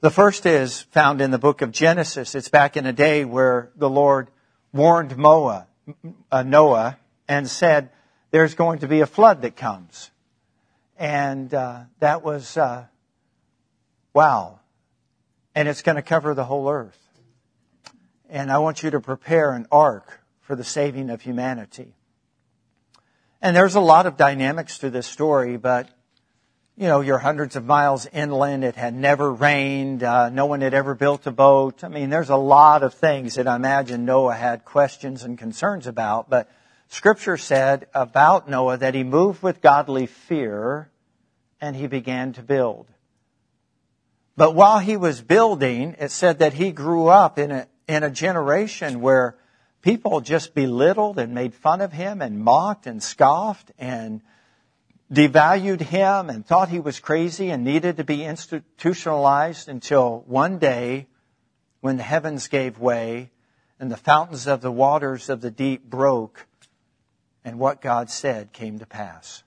The 0.00 0.10
first 0.10 0.46
is 0.46 0.82
found 0.82 1.20
in 1.20 1.30
the 1.30 1.38
book 1.38 1.62
of 1.62 1.70
Genesis. 1.70 2.34
It's 2.34 2.48
back 2.48 2.76
in 2.76 2.86
a 2.86 2.92
day 2.92 3.24
where 3.24 3.70
the 3.76 3.88
Lord 3.88 4.28
warned 4.72 5.16
Noah, 5.16 5.66
uh, 6.30 6.42
Noah 6.42 6.98
and 7.28 7.48
said, 7.48 7.90
there's 8.32 8.54
going 8.54 8.80
to 8.80 8.88
be 8.88 9.00
a 9.00 9.06
flood 9.06 9.42
that 9.42 9.56
comes. 9.56 10.10
And 10.98 11.54
uh, 11.54 11.82
that 12.00 12.24
was, 12.24 12.56
uh, 12.56 12.86
wow. 14.12 14.58
And 15.54 15.68
it's 15.68 15.82
going 15.82 15.96
to 15.96 16.02
cover 16.02 16.34
the 16.34 16.44
whole 16.44 16.68
earth. 16.68 16.98
And 18.28 18.50
I 18.50 18.58
want 18.58 18.82
you 18.82 18.90
to 18.90 19.00
prepare 19.00 19.52
an 19.52 19.66
ark 19.70 20.20
for 20.44 20.54
the 20.56 20.64
saving 20.64 21.10
of 21.10 21.22
humanity. 21.22 21.94
And 23.42 23.54
there's 23.54 23.74
a 23.74 23.80
lot 23.80 24.06
of 24.06 24.16
dynamics 24.16 24.78
to 24.78 24.90
this 24.90 25.06
story, 25.06 25.56
but 25.56 25.88
you 26.76 26.88
know, 26.88 27.02
you're 27.02 27.18
hundreds 27.18 27.54
of 27.54 27.64
miles 27.64 28.06
inland. 28.06 28.64
It 28.64 28.74
had 28.74 28.94
never 28.94 29.32
rained. 29.32 30.02
Uh, 30.02 30.28
no 30.28 30.46
one 30.46 30.60
had 30.60 30.74
ever 30.74 30.94
built 30.94 31.26
a 31.26 31.30
boat. 31.30 31.84
I 31.84 31.88
mean, 31.88 32.10
there's 32.10 32.30
a 32.30 32.36
lot 32.36 32.82
of 32.82 32.94
things 32.94 33.36
that 33.36 33.46
I 33.46 33.54
imagine 33.54 34.04
Noah 34.04 34.34
had 34.34 34.64
questions 34.64 35.22
and 35.22 35.38
concerns 35.38 35.86
about. 35.86 36.28
But 36.28 36.50
Scripture 36.88 37.36
said 37.36 37.86
about 37.94 38.48
Noah 38.48 38.78
that 38.78 38.94
he 38.94 39.04
moved 39.04 39.40
with 39.42 39.60
godly 39.60 40.06
fear 40.06 40.90
and 41.60 41.76
he 41.76 41.86
began 41.86 42.32
to 42.32 42.42
build. 42.42 42.86
But 44.36 44.56
while 44.56 44.80
he 44.80 44.96
was 44.96 45.22
building, 45.22 45.94
it 46.00 46.10
said 46.10 46.40
that 46.40 46.54
he 46.54 46.72
grew 46.72 47.06
up 47.06 47.38
in 47.38 47.52
a, 47.52 47.68
in 47.86 48.02
a 48.02 48.10
generation 48.10 49.00
where 49.00 49.36
people 49.84 50.22
just 50.22 50.54
belittled 50.54 51.18
and 51.18 51.34
made 51.34 51.54
fun 51.54 51.82
of 51.82 51.92
him 51.92 52.22
and 52.22 52.40
mocked 52.40 52.86
and 52.86 53.02
scoffed 53.02 53.70
and 53.78 54.22
devalued 55.12 55.82
him 55.82 56.30
and 56.30 56.44
thought 56.44 56.70
he 56.70 56.80
was 56.80 56.98
crazy 56.98 57.50
and 57.50 57.62
needed 57.62 57.98
to 57.98 58.04
be 58.04 58.24
institutionalized 58.24 59.68
until 59.68 60.24
one 60.26 60.58
day 60.58 61.06
when 61.82 61.98
the 61.98 62.02
heavens 62.02 62.48
gave 62.48 62.78
way 62.78 63.30
and 63.78 63.92
the 63.92 63.96
fountains 63.98 64.46
of 64.46 64.62
the 64.62 64.72
waters 64.72 65.28
of 65.28 65.42
the 65.42 65.50
deep 65.50 65.84
broke 65.84 66.46
and 67.44 67.58
what 67.58 67.82
God 67.82 68.08
said 68.08 68.54
came 68.54 68.78
to 68.78 68.86
pass. 68.86 69.42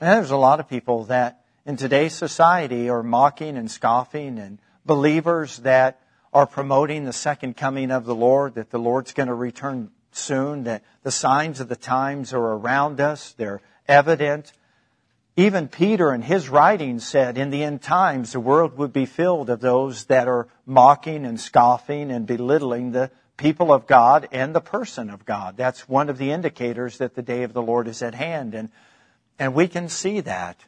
And 0.00 0.10
there's 0.10 0.30
a 0.30 0.36
lot 0.36 0.60
of 0.60 0.68
people 0.68 1.04
that 1.06 1.44
in 1.66 1.76
today's 1.76 2.14
society 2.14 2.88
are 2.88 3.02
mocking 3.02 3.56
and 3.56 3.68
scoffing 3.68 4.38
and 4.38 4.60
believers 4.86 5.56
that 5.58 6.00
are 6.32 6.46
promoting 6.46 7.04
the 7.04 7.12
second 7.12 7.56
coming 7.56 7.90
of 7.90 8.04
the 8.04 8.14
Lord, 8.14 8.54
that 8.54 8.70
the 8.70 8.78
Lord's 8.78 9.12
going 9.12 9.28
to 9.28 9.34
return 9.34 9.90
soon, 10.12 10.64
that 10.64 10.82
the 11.02 11.10
signs 11.10 11.60
of 11.60 11.68
the 11.68 11.76
times 11.76 12.32
are 12.32 12.54
around 12.54 13.00
us. 13.00 13.32
They're 13.32 13.60
evident. 13.86 14.52
Even 15.36 15.68
Peter 15.68 16.12
in 16.12 16.22
his 16.22 16.48
writings 16.48 17.06
said 17.06 17.38
in 17.38 17.50
the 17.50 17.64
end 17.64 17.82
times 17.82 18.32
the 18.32 18.40
world 18.40 18.76
would 18.76 18.92
be 18.92 19.06
filled 19.06 19.48
of 19.48 19.60
those 19.60 20.04
that 20.06 20.28
are 20.28 20.48
mocking 20.66 21.24
and 21.24 21.40
scoffing 21.40 22.10
and 22.10 22.26
belittling 22.26 22.92
the 22.92 23.10
people 23.38 23.72
of 23.72 23.86
God 23.86 24.28
and 24.30 24.54
the 24.54 24.60
person 24.60 25.10
of 25.10 25.24
God. 25.24 25.56
That's 25.56 25.88
one 25.88 26.10
of 26.10 26.18
the 26.18 26.30
indicators 26.30 26.98
that 26.98 27.14
the 27.14 27.22
day 27.22 27.42
of 27.44 27.54
the 27.54 27.62
Lord 27.62 27.88
is 27.88 28.02
at 28.02 28.14
hand. 28.14 28.54
And, 28.54 28.70
and 29.38 29.54
we 29.54 29.68
can 29.68 29.88
see 29.88 30.20
that. 30.20 30.58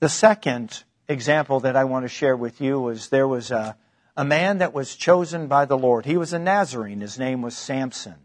The 0.00 0.08
second 0.08 0.84
example 1.08 1.60
that 1.60 1.76
I 1.76 1.84
want 1.84 2.04
to 2.04 2.08
share 2.08 2.36
with 2.36 2.60
you 2.60 2.78
was 2.78 3.08
there 3.08 3.26
was 3.26 3.50
a, 3.50 3.76
a 4.18 4.24
man 4.24 4.58
that 4.58 4.74
was 4.74 4.96
chosen 4.96 5.46
by 5.46 5.64
the 5.64 5.78
Lord. 5.78 6.04
He 6.04 6.16
was 6.16 6.32
a 6.32 6.40
Nazarene. 6.40 7.00
His 7.00 7.20
name 7.20 7.40
was 7.40 7.56
Samson. 7.56 8.16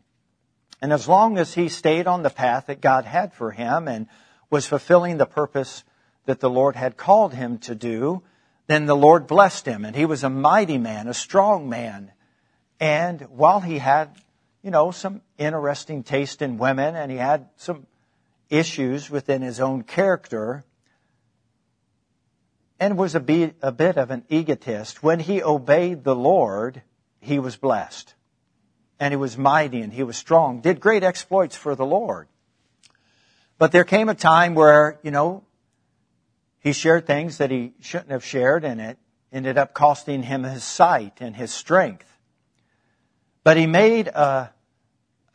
And 0.82 0.92
as 0.92 1.08
long 1.08 1.38
as 1.38 1.54
he 1.54 1.70
stayed 1.70 2.08
on 2.08 2.24
the 2.24 2.32
path 2.32 2.66
that 2.66 2.82
God 2.82 3.06
had 3.06 3.32
for 3.32 3.52
him 3.52 3.88
and 3.88 4.08
was 4.50 4.66
fulfilling 4.66 5.18
the 5.18 5.28
purpose 5.28 5.84
that 6.26 6.40
the 6.40 6.50
Lord 6.50 6.76
had 6.76 6.98
called 6.98 7.36
him 7.36 7.60
to 7.60 7.76
do, 7.76 8.24
then 8.66 8.88
the 8.88 8.96
Lord 8.96 9.28
blessed 9.28 9.68
him. 9.68 9.86
And 9.86 9.96
he 9.96 10.06
was 10.06 10.24
a 10.24 10.32
mighty 10.32 10.80
man, 10.80 11.08
a 11.08 11.14
strong 11.14 11.70
man. 11.70 12.12
And 12.80 13.22
while 13.30 13.60
he 13.60 13.78
had, 13.78 14.18
you 14.64 14.72
know, 14.72 14.90
some 14.90 15.22
interesting 15.38 16.02
taste 16.02 16.42
in 16.42 16.58
women 16.58 16.96
and 16.96 17.12
he 17.12 17.18
had 17.18 17.50
some 17.56 17.86
issues 18.50 19.12
within 19.12 19.44
his 19.44 19.60
own 19.60 19.84
character, 19.84 20.66
and 22.80 22.98
was 22.98 23.16
a 23.16 23.20
bit, 23.20 23.56
a 23.62 23.72
bit 23.72 23.98
of 23.98 24.12
an 24.12 24.26
egotist, 24.30 25.04
when 25.04 25.20
he 25.20 25.42
obeyed 25.42 26.04
the 26.04 26.16
Lord, 26.16 26.82
he 27.20 27.40
was 27.40 27.56
blessed 27.56 28.14
and 29.00 29.12
he 29.12 29.16
was 29.18 29.38
mighty 29.38 29.82
and 29.82 29.94
he 29.94 30.04
was 30.04 30.18
strong, 30.18 30.62
did 30.62 30.80
great 30.80 31.04
exploits 31.04 31.56
for 31.56 31.76
the 31.76 31.86
Lord. 31.86 32.28
But 33.58 33.72
there 33.72 33.84
came 33.84 34.10
a 34.10 34.16
time 34.16 34.56
where, 34.56 35.00
you 35.04 35.12
know, 35.12 35.44
he 36.60 36.74
shared 36.74 37.06
things 37.06 37.38
that 37.38 37.52
he 37.52 37.74
shouldn't 37.82 38.12
have 38.12 38.24
shared 38.24 38.64
and 38.64 38.80
it 38.80 38.98
ended 39.32 39.58
up 39.58 39.74
costing 39.74 40.24
him 40.24 40.44
his 40.44 40.64
sight 40.64 41.18
and 41.20 41.36
his 41.36 41.52
strength. 41.52 42.10
But 43.44 43.58
he 43.58 43.68
made 43.68 44.08
a, 44.08 44.54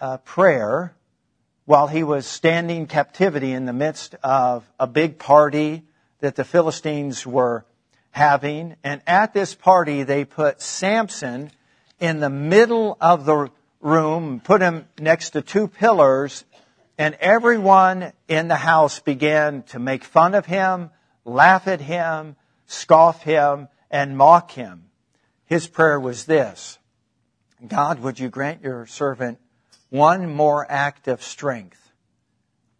a 0.00 0.18
prayer 0.18 0.94
while 1.66 1.88
he 1.88 2.02
was 2.02 2.26
standing 2.26 2.86
captivity 2.86 3.52
in 3.52 3.66
the 3.66 3.72
midst 3.72 4.14
of 4.22 4.64
a 4.80 4.86
big 4.86 5.18
party 5.18 5.84
that 6.20 6.36
the 6.36 6.44
Philistines 6.44 7.26
were 7.26 7.64
having. 8.10 8.76
And 8.82 9.02
at 9.06 9.34
this 9.34 9.54
party, 9.54 10.02
they 10.02 10.24
put 10.24 10.60
Samson 10.60 11.50
in 12.00 12.20
the 12.20 12.30
middle 12.30 12.96
of 13.00 13.24
the 13.24 13.50
room, 13.80 14.40
put 14.40 14.60
him 14.60 14.86
next 14.98 15.30
to 15.30 15.42
two 15.42 15.68
pillars, 15.68 16.44
and 16.96 17.14
everyone 17.20 18.12
in 18.26 18.48
the 18.48 18.56
house 18.56 19.00
began 19.00 19.62
to 19.64 19.78
make 19.78 20.02
fun 20.02 20.34
of 20.34 20.46
him, 20.46 20.90
laugh 21.24 21.68
at 21.68 21.80
him, 21.80 22.36
scoff 22.66 23.22
him, 23.22 23.68
and 23.90 24.16
mock 24.16 24.50
him. 24.50 24.84
His 25.46 25.66
prayer 25.66 25.98
was 25.98 26.26
this 26.26 26.78
God, 27.66 28.00
would 28.00 28.18
you 28.18 28.28
grant 28.28 28.62
your 28.62 28.86
servant 28.86 29.38
one 29.90 30.32
more 30.32 30.66
act 30.70 31.08
of 31.08 31.22
strength? 31.22 31.92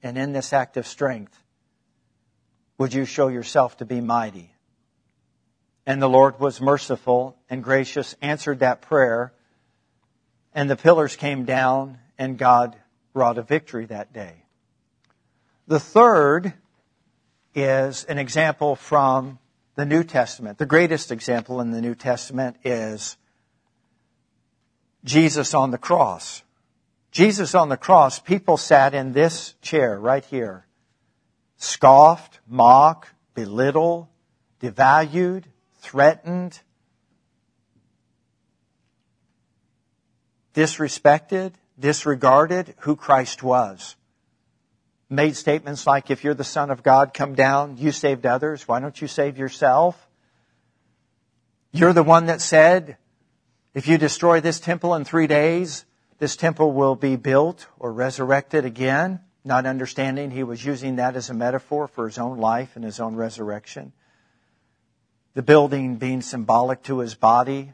And 0.03 0.17
in 0.17 0.33
this 0.33 0.53
act 0.53 0.77
of 0.77 0.87
strength, 0.87 1.37
would 2.79 2.95
you 2.95 3.05
show 3.05 3.29
yourself 3.29 3.77
to 3.79 3.85
be 3.85 4.01
mighty? 4.01 4.55
And 5.85 6.01
the 6.01 6.09
Lord 6.09 6.39
was 6.39 6.61
merciful 6.61 7.37
and 7.51 7.63
gracious, 7.63 8.15
answered 8.23 8.61
that 8.61 8.83
prayer, 8.83 9.33
and 10.55 10.71
the 10.71 10.77
pillars 10.77 11.17
came 11.17 11.45
down, 11.45 11.99
and 12.17 12.39
God 12.39 12.77
wrought 13.15 13.39
a 13.39 13.43
victory 13.43 13.87
that 13.87 14.13
day. 14.13 14.45
The 15.67 15.81
third 15.81 16.55
is 17.55 18.05
an 18.05 18.19
example 18.19 18.77
from 18.77 19.39
the 19.75 19.85
New 19.85 20.05
Testament. 20.05 20.59
The 20.59 20.67
greatest 20.67 21.11
example 21.11 21.61
in 21.61 21.71
the 21.71 21.81
New 21.81 21.95
Testament 21.95 22.57
is 22.65 23.17
Jesus 25.05 25.55
on 25.55 25.71
the 25.71 25.79
cross. 25.79 26.43
Jesus 27.11 27.55
on 27.55 27.69
the 27.69 27.77
cross, 27.77 28.19
people 28.19 28.57
sat 28.57 28.95
in 28.95 29.13
this 29.13 29.55
chair 29.63 29.99
right 29.99 30.25
here, 30.25 30.67
scoffed, 31.59 32.41
mocked, 32.49 33.11
belittled, 33.35 34.07
devalued, 34.61 35.45
threatened, 35.81 36.61
disrespected, 40.55 41.53
disregarded 41.79 42.75
who 42.79 42.97
Christ 42.97 43.43
was. 43.43 43.97
Made 45.11 45.37
statements 45.37 45.87
like, 45.87 46.11
if 46.11 46.25
you're 46.25 46.35
the 46.35 46.45
Son 46.45 46.71
of 46.71 46.83
God, 46.83 47.15
come 47.15 47.35
down. 47.35 47.77
You 47.79 47.93
saved 47.93 48.27
others. 48.27 48.67
Why 48.67 48.81
don't 48.81 49.01
you 49.01 49.09
save 49.09 49.39
yourself? 49.39 50.09
You're 51.73 51.93
the 51.93 52.03
one 52.03 52.27
that 52.27 52.41
said, 52.41 52.97
if 53.75 53.87
you 53.87 53.99
destroy 53.99 54.41
this 54.41 54.61
temple 54.61 54.95
in 54.95 55.05
three 55.05 55.27
days, 55.27 55.85
this 56.19 56.37
temple 56.37 56.73
will 56.73 56.95
be 56.95 57.17
built 57.17 57.67
or 57.79 57.93
resurrected 57.93 58.65
again. 58.65 59.21
Not 59.49 59.65
understanding 59.65 60.31
he 60.31 60.43
was 60.43 60.63
using 60.63 60.97
that 60.97 61.17
as 61.17 61.31
a 61.31 61.35
metaphor 61.35 61.89
for 61.89 62.07
his 62.07 62.19
own 62.19 62.37
life 62.37 62.77
and 62.77 62.85
his 62.85 63.01
own 63.01 63.17
resurrection. 63.17 63.93
The 65.33 65.43
building 65.43 65.97
being 65.97 66.21
symbolic 66.21 66.83
to 66.83 66.99
his 66.99 67.15
body, 67.15 67.73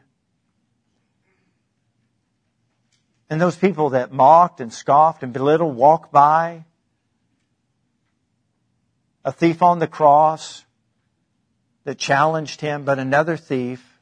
And 3.29 3.41
those 3.41 3.55
people 3.55 3.89
that 3.89 4.11
mocked 4.11 4.61
and 4.61 4.71
scoffed 4.71 5.23
and 5.23 5.33
belittled 5.33 5.75
walked 5.75 6.11
by. 6.11 6.65
A 9.23 9.31
thief 9.31 9.63
on 9.63 9.79
the 9.79 9.87
cross 9.87 10.63
that 11.83 11.97
challenged 11.97 12.61
him, 12.61 12.85
but 12.85 12.99
another 12.99 13.35
thief, 13.35 13.99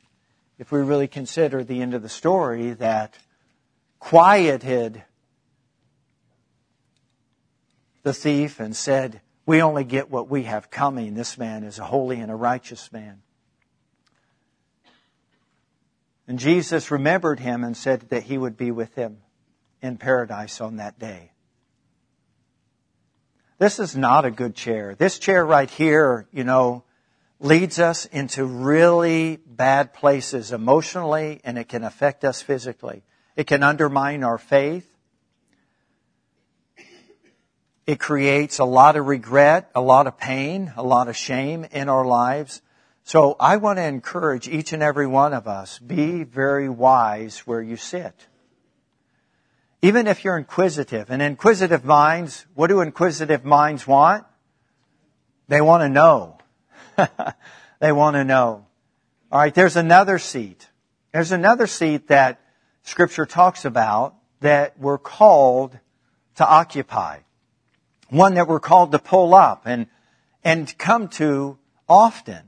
if 0.59 0.71
we 0.71 0.81
really 0.81 1.07
consider 1.07 1.63
the 1.63 1.81
end 1.81 1.93
of 1.93 2.01
the 2.01 2.09
story, 2.09 2.73
that 2.73 3.17
quieted 3.99 5.03
the 8.03 8.13
thief 8.13 8.59
and 8.59 8.75
said, 8.75 9.21
we 9.45 9.61
only 9.61 9.83
get 9.83 10.09
what 10.09 10.29
we 10.29 10.43
have 10.43 10.69
coming. 10.69 11.15
This 11.15 11.37
man 11.37 11.63
is 11.63 11.79
a 11.79 11.85
holy 11.85 12.19
and 12.19 12.31
a 12.31 12.35
righteous 12.35 12.91
man. 12.91 13.21
And 16.27 16.39
Jesus 16.39 16.91
remembered 16.91 17.39
him 17.39 17.63
and 17.63 17.75
said 17.75 18.09
that 18.09 18.23
he 18.23 18.37
would 18.37 18.55
be 18.55 18.71
with 18.71 18.95
him 18.95 19.17
in 19.81 19.97
paradise 19.97 20.61
on 20.61 20.77
that 20.77 20.97
day. 20.97 21.31
This 23.57 23.79
is 23.79 23.95
not 23.95 24.25
a 24.25 24.31
good 24.31 24.55
chair. 24.55 24.95
This 24.95 25.19
chair 25.19 25.45
right 25.45 25.69
here, 25.69 26.27
you 26.31 26.43
know, 26.43 26.83
leads 27.39 27.79
us 27.79 28.05
into 28.05 28.45
really 28.45 29.37
bad 29.45 29.93
places 29.93 30.53
emotionally 30.53 31.41
and 31.43 31.57
it 31.57 31.67
can 31.67 31.83
affect 31.83 32.23
us 32.23 32.41
physically. 32.41 33.03
It 33.35 33.47
can 33.47 33.63
undermine 33.63 34.23
our 34.23 34.37
faith. 34.37 34.92
It 37.85 37.99
creates 37.99 38.59
a 38.59 38.65
lot 38.65 38.95
of 38.95 39.07
regret, 39.07 39.69
a 39.75 39.81
lot 39.81 40.07
of 40.07 40.17
pain, 40.17 40.73
a 40.77 40.83
lot 40.83 41.09
of 41.09 41.17
shame 41.17 41.65
in 41.71 41.89
our 41.89 42.05
lives. 42.05 42.61
So 43.03 43.35
I 43.39 43.57
want 43.57 43.77
to 43.77 43.83
encourage 43.83 44.47
each 44.47 44.71
and 44.71 44.81
every 44.81 45.07
one 45.07 45.33
of 45.33 45.47
us, 45.47 45.79
be 45.79 46.23
very 46.23 46.69
wise 46.69 47.39
where 47.39 47.61
you 47.61 47.75
sit. 47.75 48.27
Even 49.81 50.07
if 50.07 50.23
you're 50.23 50.37
inquisitive, 50.37 51.11
and 51.11 51.21
inquisitive 51.21 51.83
minds, 51.83 52.45
what 52.53 52.67
do 52.67 52.79
inquisitive 52.79 53.43
minds 53.43 53.85
want? 53.85 54.25
They 55.49 55.59
want 55.59 55.81
to 55.81 55.89
know. 55.89 56.37
they 57.79 57.91
want 57.91 58.15
to 58.15 58.23
know. 58.23 58.65
Alright, 59.29 59.53
there's 59.53 59.75
another 59.75 60.19
seat. 60.19 60.69
There's 61.11 61.33
another 61.33 61.67
seat 61.67 62.07
that 62.07 62.39
scripture 62.83 63.25
talks 63.25 63.65
about 63.65 64.15
that 64.39 64.79
we're 64.79 64.97
called 64.97 65.77
to 66.35 66.47
occupy. 66.47 67.19
One 68.13 68.35
that 68.35 68.47
we're 68.47 68.59
called 68.59 68.91
to 68.91 68.99
pull 68.99 69.33
up 69.33 69.63
and, 69.65 69.87
and 70.43 70.77
come 70.77 71.07
to 71.17 71.57
often. 71.89 72.43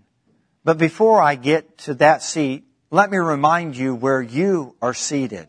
But 0.63 0.77
before 0.77 1.19
I 1.19 1.33
get 1.33 1.79
to 1.79 1.95
that 1.95 2.21
seat, 2.21 2.65
let 2.91 3.09
me 3.09 3.17
remind 3.17 3.75
you 3.75 3.95
where 3.95 4.21
you 4.21 4.75
are 4.79 4.93
seated. 4.93 5.47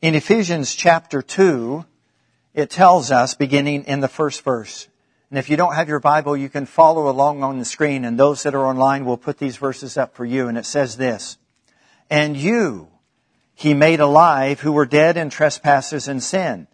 In 0.00 0.14
Ephesians 0.14 0.76
chapter 0.76 1.22
2, 1.22 1.84
it 2.54 2.70
tells 2.70 3.10
us, 3.10 3.34
beginning 3.34 3.82
in 3.86 3.98
the 3.98 4.06
first 4.06 4.44
verse, 4.44 4.86
and 5.28 5.40
if 5.40 5.50
you 5.50 5.56
don't 5.56 5.74
have 5.74 5.88
your 5.88 5.98
Bible, 5.98 6.36
you 6.36 6.48
can 6.48 6.64
follow 6.64 7.10
along 7.10 7.42
on 7.42 7.58
the 7.58 7.64
screen, 7.64 8.04
and 8.04 8.16
those 8.16 8.44
that 8.44 8.54
are 8.54 8.64
online 8.64 9.04
will 9.04 9.16
put 9.16 9.38
these 9.38 9.56
verses 9.56 9.96
up 9.96 10.14
for 10.14 10.24
you, 10.24 10.46
and 10.46 10.56
it 10.56 10.66
says 10.66 10.96
this, 10.96 11.36
And 12.08 12.36
you, 12.36 12.86
he 13.56 13.74
made 13.74 13.98
alive 13.98 14.60
who 14.60 14.70
were 14.70 14.86
dead 14.86 15.16
in 15.16 15.30
trespasses 15.30 16.06
and 16.06 16.22
sin, 16.22 16.68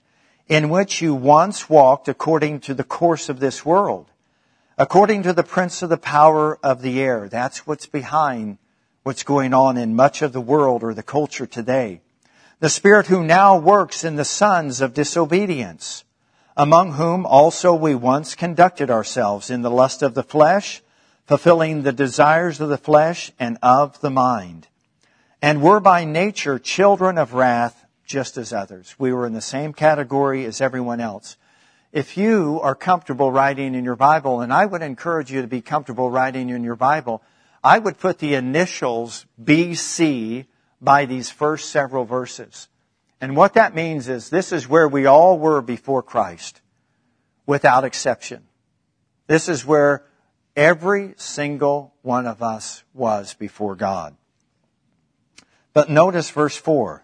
in 0.49 0.69
which 0.69 1.01
you 1.01 1.15
once 1.15 1.69
walked 1.71 2.09
according 2.09 2.61
to 2.61 2.75
the 2.75 2.85
course 2.85 3.29
of 3.29 3.41
this 3.41 3.65
world, 3.65 4.11
according 4.77 5.23
to 5.23 5.33
the 5.33 5.43
prince 5.43 5.83
of 5.83 5.89
the 5.89 5.97
power 5.97 6.59
of 6.63 6.83
the 6.83 7.01
air. 7.01 7.29
That's 7.29 7.67
what's 7.67 7.87
behind 7.87 8.59
what's 9.03 9.23
going 9.23 9.55
on 9.55 9.77
in 9.77 9.97
much 9.97 10.23
of 10.23 10.33
the 10.33 10.41
world 10.41 10.83
or 10.83 10.95
the 10.95 11.03
culture 11.03 11.47
today 11.47 12.01
the 12.65 12.71
Spirit 12.71 13.09
who 13.09 13.23
now 13.23 13.59
works 13.59 14.05
in 14.05 14.17
the 14.17 14.25
sons 14.25 14.81
of 14.81 14.95
disobedience, 14.95 16.03
among 16.57 16.93
whom 16.93 17.27
also 17.27 17.75
we 17.75 17.95
once 17.95 18.35
conducted 18.35 18.91
ourselves 18.91 19.51
in 19.51 19.61
the 19.61 19.71
lust 19.71 20.03
of 20.03 20.15
the 20.15 20.23
flesh, 20.23 20.83
fulfilling 21.27 21.83
the 21.83 21.93
desires 21.93 22.63
of 22.63 22.71
the 22.71 22.79
flesh 22.79 23.31
and 23.39 23.59
of 23.63 24.01
the 24.01 24.09
mind, 24.09 24.67
and 25.43 25.61
were 25.61 25.79
by 25.79 26.07
nature 26.07 26.59
children 26.59 27.19
of 27.19 27.35
wrath 27.35 27.84
just 28.05 28.37
as 28.37 28.53
others. 28.53 28.95
We 28.99 29.13
were 29.13 29.27
in 29.27 29.33
the 29.33 29.41
same 29.41 29.73
category 29.73 30.45
as 30.45 30.61
everyone 30.61 31.01
else. 31.01 31.37
If 31.93 32.17
you 32.17 32.61
are 32.63 32.75
comfortable 32.75 33.31
writing 33.31 33.75
in 33.75 33.85
your 33.85 33.97
Bible, 33.97 34.41
and 34.41 34.53
I 34.53 34.67
would 34.67 34.83
encourage 34.83 35.31
you 35.31 35.43
to 35.43 35.47
be 35.47 35.61
comfortable 35.61 36.11
writing 36.11 36.51
in 36.51 36.65
your 36.65 36.77
Bible, 36.77 37.23
I 37.63 37.79
would 37.79 37.99
put 37.99 38.19
the 38.19 38.35
initials 38.35 39.27
BC 39.43 40.47
by 40.81 41.07
these 41.07 41.31
first 41.31 41.71
several 41.71 42.05
verses. 42.05 42.69
And 43.21 43.37
what 43.37 43.55
that 43.55 43.75
means 43.75 44.09
is 44.09 44.29
this 44.29 44.53
is 44.53 44.69
where 44.69 44.89
we 44.89 45.07
all 45.07 45.39
were 45.39 45.63
before 45.63 46.03
Christ, 46.03 46.61
without 47.47 47.85
exception. 47.85 48.43
This 49.27 49.49
is 49.49 49.65
where 49.65 50.05
every 50.57 51.15
single 51.17 51.95
one 52.03 52.27
of 52.27 52.43
us 52.43 52.83
was 52.93 53.35
before 53.35 53.77
God. 53.77 54.17
But 55.73 55.91
notice 55.91 56.31
verse 56.31 56.57
4. 56.57 57.04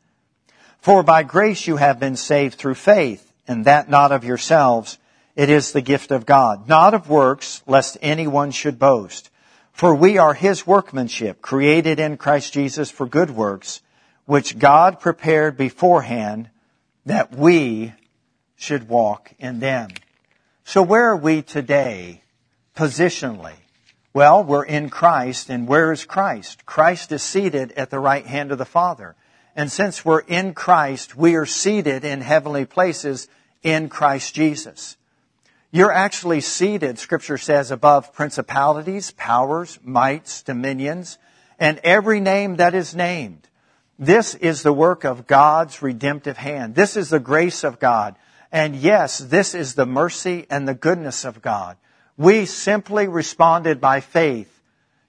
For 0.81 1.03
by 1.03 1.21
grace 1.21 1.67
you 1.67 1.77
have 1.77 1.99
been 1.99 2.15
saved 2.15 2.55
through 2.55 2.73
faith, 2.73 3.31
and 3.47 3.65
that 3.65 3.87
not 3.87 4.11
of 4.11 4.23
yourselves. 4.23 4.97
It 5.35 5.47
is 5.47 5.71
the 5.71 5.81
gift 5.81 6.09
of 6.11 6.25
God, 6.25 6.67
not 6.67 6.95
of 6.95 7.07
works, 7.07 7.61
lest 7.67 7.99
anyone 8.01 8.49
should 8.49 8.79
boast. 8.79 9.29
For 9.71 9.93
we 9.93 10.17
are 10.17 10.33
his 10.33 10.65
workmanship, 10.65 11.39
created 11.39 11.99
in 11.99 12.17
Christ 12.17 12.53
Jesus 12.53 12.89
for 12.89 13.05
good 13.05 13.29
works, 13.29 13.81
which 14.25 14.57
God 14.57 14.99
prepared 14.99 15.55
beforehand 15.55 16.49
that 17.05 17.31
we 17.35 17.93
should 18.55 18.89
walk 18.89 19.33
in 19.37 19.59
them. 19.59 19.89
So 20.65 20.81
where 20.81 21.09
are 21.09 21.17
we 21.17 21.43
today 21.43 22.23
positionally? 22.75 23.55
Well, 24.13 24.43
we're 24.43 24.65
in 24.65 24.89
Christ, 24.89 25.49
and 25.49 25.67
where 25.67 25.91
is 25.91 26.05
Christ? 26.05 26.65
Christ 26.65 27.11
is 27.11 27.21
seated 27.21 27.71
at 27.73 27.91
the 27.91 27.99
right 27.99 28.25
hand 28.25 28.51
of 28.51 28.57
the 28.57 28.65
Father. 28.65 29.15
And 29.55 29.71
since 29.71 30.05
we're 30.05 30.19
in 30.19 30.53
Christ, 30.53 31.15
we 31.15 31.35
are 31.35 31.45
seated 31.45 32.05
in 32.05 32.21
heavenly 32.21 32.65
places 32.65 33.27
in 33.63 33.89
Christ 33.89 34.33
Jesus. 34.33 34.97
You're 35.71 35.91
actually 35.91 36.41
seated, 36.41 36.99
scripture 36.99 37.37
says, 37.37 37.71
above 37.71 38.13
principalities, 38.13 39.11
powers, 39.11 39.79
mights, 39.83 40.43
dominions, 40.43 41.17
and 41.59 41.79
every 41.83 42.19
name 42.19 42.57
that 42.57 42.73
is 42.73 42.95
named. 42.95 43.47
This 43.97 44.35
is 44.35 44.63
the 44.63 44.73
work 44.73 45.03
of 45.03 45.27
God's 45.27 45.81
redemptive 45.81 46.37
hand. 46.37 46.75
This 46.75 46.97
is 46.97 47.09
the 47.09 47.19
grace 47.19 47.63
of 47.63 47.79
God. 47.79 48.15
And 48.51 48.75
yes, 48.75 49.19
this 49.19 49.53
is 49.55 49.75
the 49.75 49.85
mercy 49.85 50.45
and 50.49 50.67
the 50.67 50.73
goodness 50.73 51.23
of 51.23 51.41
God. 51.41 51.77
We 52.17 52.45
simply 52.45 53.07
responded 53.07 53.79
by 53.79 54.01
faith, 54.01 54.59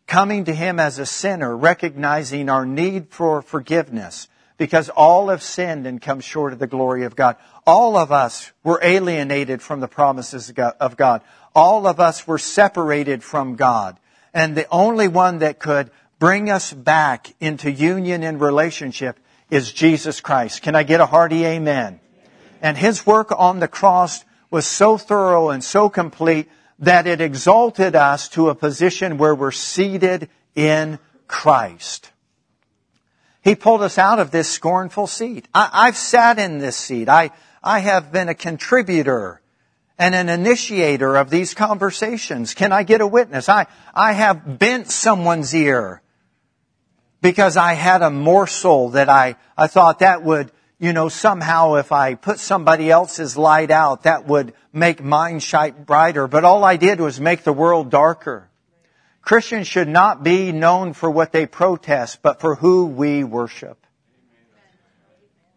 coming 0.07 0.45
to 0.45 0.55
Him 0.55 0.79
as 0.79 0.99
a 0.99 1.07
sinner, 1.07 1.57
recognizing 1.57 2.49
our 2.49 2.67
need 2.67 3.09
for 3.09 3.43
forgiveness, 3.43 4.29
because 4.63 4.89
all 4.91 5.27
have 5.31 5.43
sinned 5.43 5.89
and 5.89 6.01
come 6.01 6.21
short 6.21 6.53
of 6.53 6.61
the 6.61 6.69
glory 6.69 7.03
of 7.03 7.17
God. 7.17 7.35
All 7.67 7.97
of 7.97 8.13
us 8.13 8.53
were 8.63 8.79
alienated 8.81 9.61
from 9.61 9.81
the 9.81 9.89
promises 9.89 10.53
of 10.79 10.97
God. 10.97 11.21
All 11.53 11.89
of 11.89 11.99
us 11.99 12.29
were 12.29 12.39
separated 12.39 13.25
from 13.25 13.57
God. 13.57 13.99
And 14.33 14.57
the 14.57 14.69
only 14.71 15.09
one 15.09 15.39
that 15.39 15.59
could 15.59 15.91
bring 16.21 16.49
us 16.49 16.73
back 16.73 17.35
into 17.41 17.73
union 17.73 18.23
and 18.23 18.41
relationship 18.41 19.19
is 19.51 19.73
Jesus 19.73 20.21
Christ. 20.21 20.63
Can 20.63 20.77
I 20.77 20.85
get 20.85 21.01
a 21.01 21.07
hearty 21.07 21.45
amen? 21.45 21.99
And 22.61 22.77
his 22.77 23.05
work 23.05 23.33
on 23.37 23.59
the 23.59 23.67
cross 23.67 24.25
was 24.49 24.65
so 24.65 24.97
thorough 24.97 25.49
and 25.51 25.65
so 25.65 25.89
complete 25.89 26.49
that 26.79 27.09
it 27.09 27.21
exalted 27.21 27.97
us 27.97 28.29
to 28.29 28.49
a 28.49 28.55
position 28.55 29.19
where 29.19 29.35
we're 29.35 29.51
seated 29.51 30.29
in 30.55 31.01
Christ. 31.27 32.12
He 33.43 33.57
pulled 33.57 33.83
us 33.83 33.99
out 33.99 34.21
of 34.21 34.31
this 34.31 34.49
scornful 34.49 35.09
seat. 35.09 35.49
I, 35.53 35.87
have 35.87 35.97
sat 35.97 36.39
in 36.39 36.59
this 36.59 36.77
seat. 36.77 37.09
I, 37.09 37.31
I 37.63 37.81
have 37.81 38.13
been 38.13 38.29
a 38.29 38.35
contributor 38.35 39.41
and 39.99 40.15
an 40.15 40.29
initiator 40.29 41.17
of 41.17 41.29
these 41.29 41.53
conversations. 41.53 42.55
Can 42.55 42.73
I 42.73 42.85
get 42.85 43.01
a 43.01 43.07
witness? 43.07 43.49
I, 43.49 43.67
I 43.95 44.13
have 44.13 44.59
bent 44.59 44.91
someone's 44.91 45.55
ear 45.55 46.03
because 47.21 47.57
I 47.57 47.75
had 47.75 48.03
a 48.03 48.11
morsel 48.11 48.91
that 48.91 49.09
I, 49.09 49.35
I 49.57 49.67
thought 49.67 49.99
that 49.99 50.23
would, 50.23 50.53
you 50.79 50.93
know, 50.93 51.09
somehow 51.09 51.75
if 51.75 51.91
I 51.91 52.15
put 52.15 52.39
somebody 52.39 52.91
else's 52.93 53.37
light 53.37 53.73
out, 53.73 54.05
that 54.05 54.27
would 54.27 54.55
make 54.73 55.03
mine 55.03 55.41
shine 55.41 55.83
brighter. 55.83 56.29
But 56.29 56.45
all 56.45 56.63
I 56.63 56.77
did 56.77 57.01
was 57.01 57.21
make 57.21 57.43
the 57.43 57.53
world 57.53 57.91
darker. 57.91 58.49
Christians 59.23 59.69
should 59.69 59.89
not 59.89 60.25
be 60.25 60.51
known 60.51 60.93
for 60.93 61.11
what 61.11 61.33
they 61.33 61.47
protest, 61.47 62.21
but 62.23 62.41
for 62.41 62.57
who 62.57 62.87
we 62.87 63.23
worship. 63.23 63.87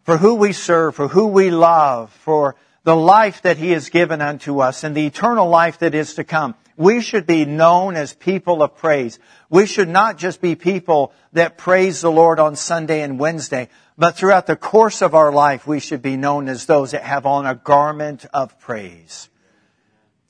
For 0.04 0.16
who 0.16 0.36
we 0.36 0.52
serve, 0.52 0.94
for 0.94 1.08
who 1.08 1.26
we 1.26 1.50
love, 1.50 2.12
for 2.12 2.54
the 2.84 2.94
life 2.94 3.42
that 3.42 3.58
He 3.58 3.72
has 3.72 3.90
given 3.90 4.22
unto 4.22 4.60
us 4.60 4.84
and 4.84 4.96
the 4.96 5.06
eternal 5.06 5.48
life 5.48 5.80
that 5.80 5.96
is 5.96 6.14
to 6.14 6.24
come. 6.24 6.54
We 6.76 7.00
should 7.00 7.26
be 7.26 7.44
known 7.44 7.96
as 7.96 8.14
people 8.14 8.62
of 8.62 8.76
praise. 8.76 9.18
We 9.50 9.66
should 9.66 9.88
not 9.88 10.16
just 10.16 10.40
be 10.40 10.54
people 10.54 11.12
that 11.32 11.58
praise 11.58 12.00
the 12.00 12.12
Lord 12.12 12.38
on 12.38 12.54
Sunday 12.54 13.02
and 13.02 13.18
Wednesday, 13.18 13.68
but 13.98 14.16
throughout 14.16 14.46
the 14.46 14.54
course 14.56 15.02
of 15.02 15.14
our 15.14 15.32
life, 15.32 15.66
we 15.66 15.80
should 15.80 16.02
be 16.02 16.16
known 16.16 16.48
as 16.48 16.66
those 16.66 16.92
that 16.92 17.02
have 17.02 17.26
on 17.26 17.46
a 17.46 17.56
garment 17.56 18.26
of 18.32 18.60
praise. 18.60 19.28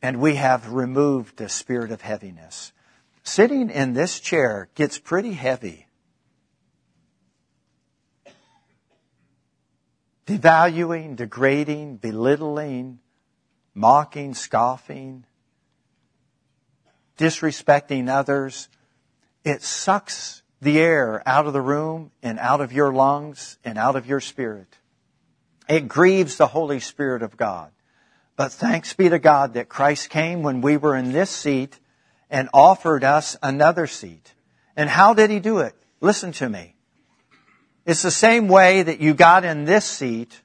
And 0.01 0.21
we 0.21 0.37
have 0.37 0.73
removed 0.73 1.37
the 1.37 1.51
spirit 1.51 1.91
of 1.91 2.01
heaviness. 2.01 2.73
Sitting 3.27 3.71
in 3.71 3.93
this 3.93 4.21
chair 4.21 4.69
gets 4.77 5.01
pretty 5.01 5.33
heavy. 5.33 5.89
Devaluing, 10.27 11.17
degrading, 11.17 11.97
belittling, 11.97 13.01
mocking, 13.75 14.33
scoffing, 14.33 15.27
disrespecting 17.19 18.09
others. 18.09 18.69
It 19.45 19.61
sucks 19.61 20.43
the 20.63 20.79
air 20.79 21.21
out 21.27 21.49
of 21.49 21.53
the 21.53 21.61
room 21.61 22.13
and 22.23 22.39
out 22.39 22.61
of 22.61 22.73
your 22.73 22.93
lungs 22.93 23.59
and 23.65 23.77
out 23.77 23.97
of 23.97 24.07
your 24.07 24.21
spirit. 24.21 24.79
It 25.69 25.89
grieves 25.89 26.37
the 26.37 26.47
Holy 26.47 26.79
Spirit 26.79 27.23
of 27.23 27.37
God. 27.37 27.73
But 28.37 28.53
thanks 28.53 28.95
be 28.95 29.09
to 29.09 29.19
God 29.19 29.55
that 29.55 29.69
Christ 29.69 30.11
came 30.11 30.45
when 30.45 30.61
we 30.61 30.77
were 30.77 30.95
in 30.95 31.11
this 31.11 31.31
seat 31.31 31.81
and 32.31 32.49
offered 32.53 33.05
us 33.05 33.37
another 33.43 33.87
seat. 33.87 34.35
And 34.77 34.91
how 34.91 35.15
did 35.15 35.31
he 35.31 35.41
do 35.41 35.59
it? 35.59 35.75
Listen 36.01 36.33
to 36.33 36.49
me. 36.49 36.75
It's 37.85 38.03
the 38.03 38.11
same 38.11 38.49
way 38.49 38.83
that 38.83 39.01
you 39.01 39.15
got 39.15 39.45
in 39.45 39.65
this 39.65 39.85
seat. 39.85 40.43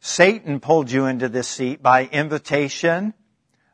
Satan 0.00 0.60
pulled 0.60 0.90
you 0.90 1.06
into 1.06 1.28
this 1.28 1.48
seat 1.48 1.82
by 1.82 2.04
invitation, 2.04 3.14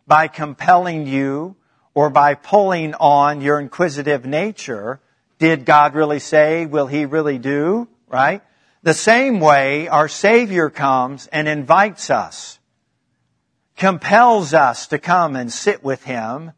by 0.06 0.28
compelling 0.28 1.06
you, 1.06 1.56
or 1.94 2.10
by 2.10 2.34
pulling 2.34 2.94
on 2.94 3.40
your 3.40 3.60
inquisitive 3.60 4.24
nature. 4.24 5.00
Did 5.38 5.64
God 5.64 5.94
really 5.94 6.20
say? 6.20 6.64
Will 6.64 6.86
He 6.86 7.04
really 7.04 7.38
do? 7.38 7.88
Right? 8.08 8.42
The 8.82 8.94
same 8.94 9.40
way 9.40 9.88
our 9.88 10.08
Savior 10.08 10.70
comes 10.70 11.26
and 11.28 11.46
invites 11.46 12.10
us, 12.10 12.58
compels 13.76 14.54
us 14.54 14.86
to 14.88 14.98
come 14.98 15.36
and 15.36 15.52
sit 15.52 15.84
with 15.84 16.04
Him, 16.04 16.52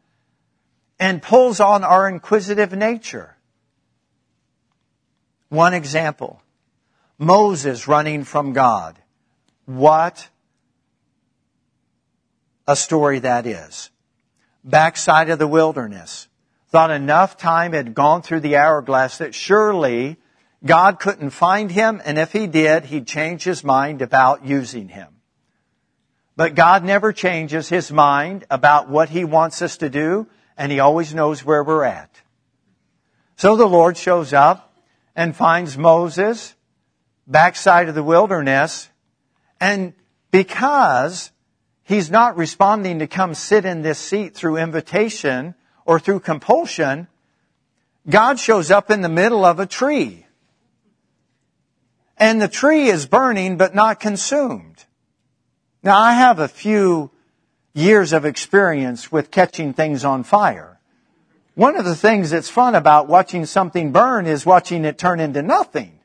and 0.99 1.21
pulls 1.21 1.59
on 1.59 1.83
our 1.83 2.07
inquisitive 2.07 2.73
nature. 2.73 3.35
One 5.49 5.73
example. 5.73 6.41
Moses 7.17 7.87
running 7.87 8.23
from 8.23 8.53
God. 8.53 8.97
What 9.65 10.29
a 12.67 12.75
story 12.75 13.19
that 13.19 13.45
is. 13.45 13.89
Backside 14.63 15.29
of 15.29 15.39
the 15.39 15.47
wilderness. 15.47 16.27
Thought 16.69 16.91
enough 16.91 17.37
time 17.37 17.73
had 17.73 17.93
gone 17.93 18.21
through 18.21 18.41
the 18.41 18.57
hourglass 18.57 19.19
that 19.19 19.35
surely 19.35 20.17
God 20.65 20.99
couldn't 20.99 21.29
find 21.29 21.71
him, 21.71 22.01
and 22.03 22.17
if 22.17 22.33
he 22.33 22.47
did, 22.47 22.85
he'd 22.85 23.07
change 23.07 23.43
his 23.43 23.63
mind 23.63 24.01
about 24.01 24.45
using 24.45 24.89
him. 24.89 25.07
But 26.35 26.55
God 26.55 26.83
never 26.83 27.13
changes 27.13 27.69
his 27.69 27.91
mind 27.91 28.45
about 28.49 28.89
what 28.89 29.09
he 29.09 29.23
wants 29.23 29.61
us 29.61 29.77
to 29.77 29.89
do, 29.89 30.27
and 30.57 30.71
he 30.71 30.79
always 30.79 31.13
knows 31.13 31.43
where 31.43 31.63
we're 31.63 31.83
at. 31.83 32.09
So 33.37 33.55
the 33.55 33.67
Lord 33.67 33.97
shows 33.97 34.33
up 34.33 34.73
and 35.15 35.35
finds 35.35 35.77
Moses 35.77 36.55
backside 37.27 37.89
of 37.89 37.95
the 37.95 38.03
wilderness, 38.03 38.89
and 39.59 39.93
because 40.31 41.31
he's 41.83 42.11
not 42.11 42.37
responding 42.37 42.99
to 42.99 43.07
come 43.07 43.33
sit 43.33 43.65
in 43.65 43.81
this 43.81 43.99
seat 43.99 44.35
through 44.35 44.57
invitation 44.57 45.55
or 45.85 45.99
through 45.99 46.19
compulsion, 46.19 47.07
God 48.07 48.39
shows 48.39 48.69
up 48.69 48.91
in 48.91 49.01
the 49.01 49.09
middle 49.09 49.43
of 49.43 49.59
a 49.59 49.65
tree. 49.65 50.25
And 52.17 52.41
the 52.41 52.47
tree 52.47 52.87
is 52.87 53.07
burning 53.07 53.57
but 53.57 53.75
not 53.75 53.99
consumed. 53.99 54.85
Now 55.83 55.97
I 55.97 56.13
have 56.13 56.39
a 56.39 56.47
few 56.47 57.11
years 57.75 58.13
of 58.13 58.25
experience 58.25 59.11
with 59.11 59.29
catching 59.29 59.73
things 59.73 60.03
on 60.05 60.23
fire. 60.23 60.79
One 61.53 61.75
of 61.75 61.85
the 61.85 61.95
things 61.95 62.31
that's 62.31 62.49
fun 62.49 62.73
about 62.73 63.07
watching 63.07 63.45
something 63.45 63.91
burn 63.91 64.25
is 64.25 64.45
watching 64.45 64.85
it 64.85 64.97
turn 64.97 65.19
into 65.19 65.41
nothing. 65.41 65.99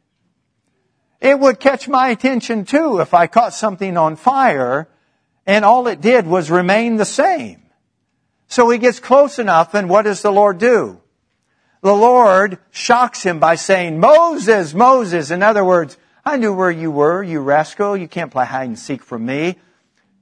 It 1.20 1.38
would 1.38 1.61
catch 1.61 1.88
my 1.88 2.09
attention 2.09 2.64
too 2.64 2.98
if 2.98 3.14
I 3.14 3.26
caught 3.28 3.54
something 3.54 3.96
on 3.96 4.16
fire 4.16 4.88
and 5.46 5.64
all 5.64 5.87
it 5.87 6.00
did 6.00 6.26
was 6.26 6.50
remain 6.50 6.96
the 6.96 7.04
same. 7.04 7.62
So 8.48 8.68
he 8.68 8.78
gets 8.78 8.98
close 8.98 9.38
enough 9.38 9.74
and 9.74 9.88
what 9.88 10.02
does 10.02 10.22
the 10.22 10.33
Lord 10.33 10.59
do? 10.59 11.00
The 11.83 11.94
Lord 11.94 12.59
shocks 12.70 13.22
him 13.22 13.38
by 13.38 13.54
saying, 13.54 14.00
Moses, 14.00 14.74
Moses. 14.74 15.30
In 15.30 15.42
other 15.42 15.64
words, 15.64 15.96
I 16.24 16.37
knew 16.37 16.52
where 16.52 16.70
you 16.70 16.90
were, 16.90 17.22
you 17.22 17.40
rascal. 17.40 17.96
You 17.96 18.09
can't 18.09 18.30
play 18.30 18.44
hide 18.44 18.68
and 18.68 18.78
seek 18.78 19.02
from 19.02 19.24
me. 19.24 19.56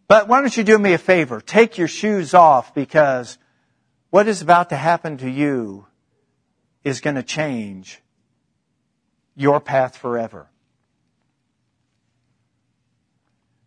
But 0.08 0.26
why 0.26 0.40
don't 0.40 0.56
you 0.56 0.64
do 0.64 0.78
me 0.78 0.94
a 0.94 0.98
favor? 0.98 1.40
Take 1.40 1.76
your 1.76 1.86
shoes 1.86 2.32
off 2.32 2.74
because 2.74 3.38
what 4.08 4.26
is 4.26 4.40
about 4.40 4.70
to 4.70 4.76
happen 4.76 5.18
to 5.18 5.30
you 5.30 5.86
is 6.82 7.02
going 7.02 7.16
to 7.16 7.22
change 7.22 8.00
your 9.36 9.60
path 9.60 9.96
forever. 9.96 10.48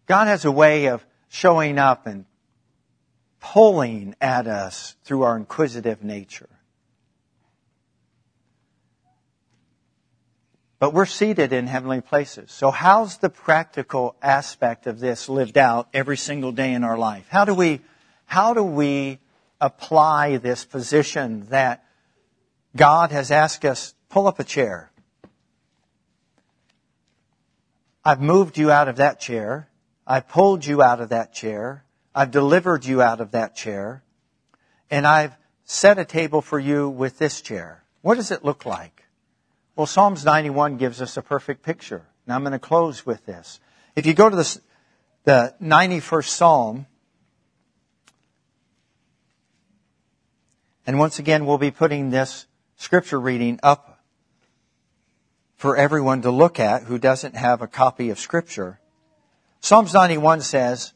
God 0.08 0.25
has 0.25 0.43
a 0.43 0.51
way 0.51 0.88
of 0.88 1.06
showing 1.30 1.77
up 1.77 2.08
and 2.08 2.25
pulling 3.39 4.15
at 4.19 4.47
us 4.47 4.95
through 5.04 5.21
our 5.21 5.38
inquisitive 5.38 6.04
nature. 6.04 6.49
But 10.81 10.95
we're 10.95 11.05
seated 11.05 11.53
in 11.53 11.67
heavenly 11.67 12.01
places. 12.01 12.51
So 12.51 12.71
how's 12.71 13.19
the 13.19 13.29
practical 13.29 14.15
aspect 14.19 14.87
of 14.87 14.99
this 14.99 15.29
lived 15.29 15.59
out 15.59 15.87
every 15.93 16.17
single 16.17 16.51
day 16.51 16.73
in 16.73 16.83
our 16.83 16.97
life? 16.97 17.27
How 17.29 17.45
do 17.45 17.53
we, 17.53 17.81
how 18.25 18.55
do 18.55 18.63
we 18.63 19.19
apply 19.61 20.37
this 20.37 20.65
position 20.65 21.45
that 21.49 21.85
God 22.75 23.11
has 23.11 23.29
asked 23.29 23.63
us, 23.63 23.93
pull 24.09 24.25
up 24.25 24.39
a 24.39 24.43
chair. 24.43 24.91
I've 28.03 28.19
moved 28.19 28.57
you 28.57 28.71
out 28.71 28.87
of 28.87 28.95
that 28.95 29.19
chair. 29.19 29.69
I've 30.07 30.27
pulled 30.27 30.65
you 30.65 30.81
out 30.81 30.99
of 30.99 31.09
that 31.09 31.31
chair. 31.31 31.85
I've 32.15 32.31
delivered 32.31 32.85
you 32.85 33.03
out 33.03 33.21
of 33.21 33.31
that 33.31 33.55
chair. 33.55 34.01
And 34.89 35.05
I've 35.05 35.37
set 35.63 35.99
a 35.99 36.05
table 36.05 36.41
for 36.41 36.57
you 36.57 36.89
with 36.89 37.19
this 37.19 37.39
chair. 37.39 37.83
What 38.01 38.15
does 38.15 38.31
it 38.31 38.43
look 38.43 38.65
like? 38.65 39.00
Well, 39.75 39.88
Psalms 39.88 40.25
91 40.25 40.77
gives 40.77 41.01
us 41.01 41.15
a 41.15 41.21
perfect 41.21 41.63
picture. 41.63 42.05
Now 42.27 42.36
I'm 42.36 42.41
going 42.41 42.51
to 42.51 42.60
close 42.60 43.05
with 43.05 43.25
this. 43.25 43.60
If 43.95 44.05
you 44.05 44.13
go 44.13 44.29
to 44.29 44.36
the, 44.36 44.62
the 45.23 45.55
91st 45.62 46.27
Psalm, 46.27 46.86
and 50.86 50.99
once 50.99 51.19
again 51.19 51.45
we'll 51.45 51.57
be 51.57 51.71
putting 51.71 52.10
this 52.10 52.47
scripture 52.75 53.19
reading 53.19 53.60
up 53.63 53.99
for 55.55 55.77
everyone 55.77 56.23
to 56.23 56.31
look 56.31 56.60
at 56.60 56.84
who 56.84 56.97
doesn't 56.97 57.36
have 57.36 57.62
a 57.62 57.67
copy 57.67 58.10
of 58.10 58.19
scripture. 58.19 58.79
Psalms 59.62 59.93
91 59.93 60.41
says, 60.41 60.91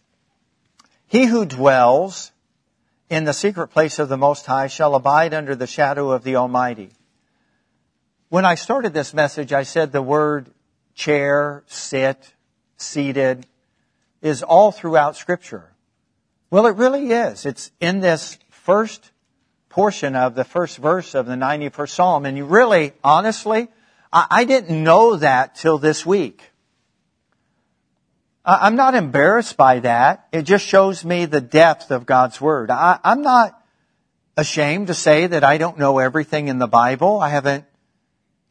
He 1.07 1.27
who 1.27 1.45
dwells 1.45 2.31
in 3.09 3.23
the 3.23 3.33
secret 3.33 3.67
place 3.67 3.99
of 3.99 4.09
the 4.09 4.17
Most 4.17 4.47
High 4.47 4.67
shall 4.67 4.95
abide 4.95 5.33
under 5.33 5.55
the 5.55 5.67
shadow 5.67 6.11
of 6.11 6.23
the 6.23 6.35
Almighty. 6.35 6.89
When 8.35 8.43
I 8.43 8.55
started 8.55 8.93
this 8.93 9.13
message, 9.13 9.53
I 9.53 9.63
said 9.63 9.93
the 9.93 10.01
word 10.01 10.49
chair, 10.93 11.63
sit, 11.67 12.33
seated 12.75 13.47
is 14.21 14.43
all 14.43 14.73
throughout 14.73 15.15
scripture. 15.15 15.71
Well, 16.49 16.65
it 16.65 16.75
really 16.75 17.11
is. 17.11 17.45
It's 17.45 17.71
in 17.79 18.01
this 18.01 18.37
first 18.49 19.09
portion 19.69 20.17
of 20.17 20.35
the 20.35 20.43
first 20.43 20.79
verse 20.79 21.15
of 21.15 21.27
the 21.27 21.35
91st 21.35 21.87
Psalm. 21.87 22.25
And 22.25 22.35
you 22.35 22.43
really, 22.43 22.91
honestly, 23.05 23.69
I, 24.11 24.43
didn't 24.43 24.83
know 24.83 25.15
that 25.15 25.55
till 25.55 25.77
this 25.77 26.05
week. 26.05 26.43
I'm 28.43 28.75
not 28.75 28.95
embarrassed 28.95 29.55
by 29.55 29.79
that. 29.79 30.27
It 30.33 30.41
just 30.41 30.65
shows 30.65 31.05
me 31.05 31.23
the 31.23 31.39
depth 31.39 31.89
of 31.89 32.05
God's 32.05 32.41
Word. 32.41 32.69
I, 32.69 32.99
am 33.01 33.21
not 33.21 33.57
ashamed 34.35 34.87
to 34.87 34.93
say 34.93 35.25
that 35.25 35.45
I 35.45 35.57
don't 35.57 35.79
know 35.79 35.99
everything 35.99 36.49
in 36.49 36.59
the 36.59 36.67
Bible. 36.67 37.21
I 37.21 37.29
haven't 37.29 37.63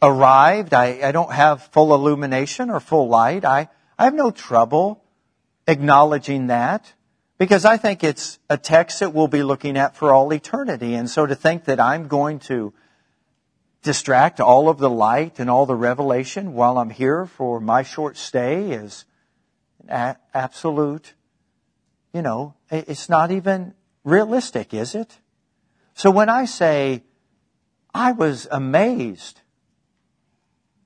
arrived. 0.04 0.74
I, 0.74 1.08
I 1.08 1.12
don't 1.12 1.32
have 1.32 1.62
full 1.72 1.94
illumination 1.94 2.70
or 2.70 2.80
full 2.80 3.08
light. 3.08 3.44
I, 3.44 3.68
I 3.98 4.04
have 4.04 4.14
no 4.14 4.30
trouble 4.30 5.02
acknowledging 5.66 6.48
that 6.48 6.92
because 7.38 7.64
I 7.64 7.76
think 7.78 8.04
it's 8.04 8.38
a 8.48 8.56
text 8.56 9.00
that 9.00 9.14
we'll 9.14 9.28
be 9.28 9.42
looking 9.42 9.76
at 9.76 9.96
for 9.96 10.12
all 10.12 10.32
eternity. 10.32 10.94
And 10.94 11.08
so 11.08 11.26
to 11.26 11.34
think 11.34 11.64
that 11.64 11.80
I'm 11.80 12.06
going 12.06 12.38
to 12.40 12.72
distract 13.82 14.40
all 14.40 14.68
of 14.68 14.78
the 14.78 14.90
light 14.90 15.38
and 15.38 15.50
all 15.50 15.66
the 15.66 15.74
revelation 15.74 16.54
while 16.54 16.78
I'm 16.78 16.90
here 16.90 17.26
for 17.26 17.60
my 17.60 17.82
short 17.82 18.16
stay 18.16 18.70
is 18.70 19.04
a- 19.88 20.16
absolute, 20.32 21.14
you 22.12 22.22
know, 22.22 22.54
it's 22.70 23.08
not 23.08 23.30
even 23.30 23.74
realistic, 24.04 24.74
is 24.74 24.94
it? 24.94 25.18
So 25.94 26.10
when 26.10 26.28
I 26.28 26.44
say, 26.44 27.04
I 27.94 28.12
was 28.12 28.48
amazed, 28.50 29.40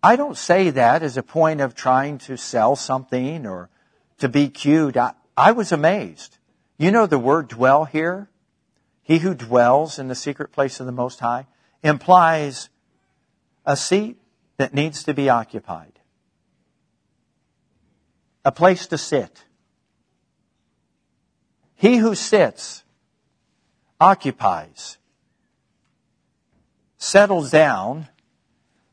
I 0.03 0.17
don't 0.17 0.37
say 0.37 0.71
that 0.71 1.03
as 1.03 1.17
a 1.17 1.23
point 1.23 1.61
of 1.61 1.75
trying 1.75 2.19
to 2.19 2.37
sell 2.37 2.77
something 2.77 3.47
or 3.47 3.69
to 4.19 4.29
be 4.29 4.49
cute. 4.49 4.97
I, 4.97 5.13
I 5.37 5.53
was 5.53 5.73
amazed. 5.73 6.39
You 6.77 6.91
know 6.91 7.07
the 7.07 7.19
word 7.19 7.49
dwell 7.49 7.85
here? 7.85 8.29
He 9.03 9.19
who 9.19 9.35
dwells 9.35 9.99
in 9.99 10.09
the 10.09 10.15
secret 10.15 10.53
place 10.53 10.81
of 10.81 10.87
the 10.87 10.93
Most 10.93 11.21
High 11.21 11.47
implies 11.83 12.69
a 13.65 13.77
seat 13.77 14.19
that 14.59 14.75
needs 14.75 15.03
to 15.05 15.15
be 15.15 15.29
occupied. 15.29 15.99
A 18.45 18.53
place 18.53 18.87
to 18.89 18.99
sit. 18.99 19.45
He 21.75 21.97
who 21.97 22.15
sits 22.15 22.85
occupies, 24.01 24.99
settles 26.97 27.51
down. 27.51 28.09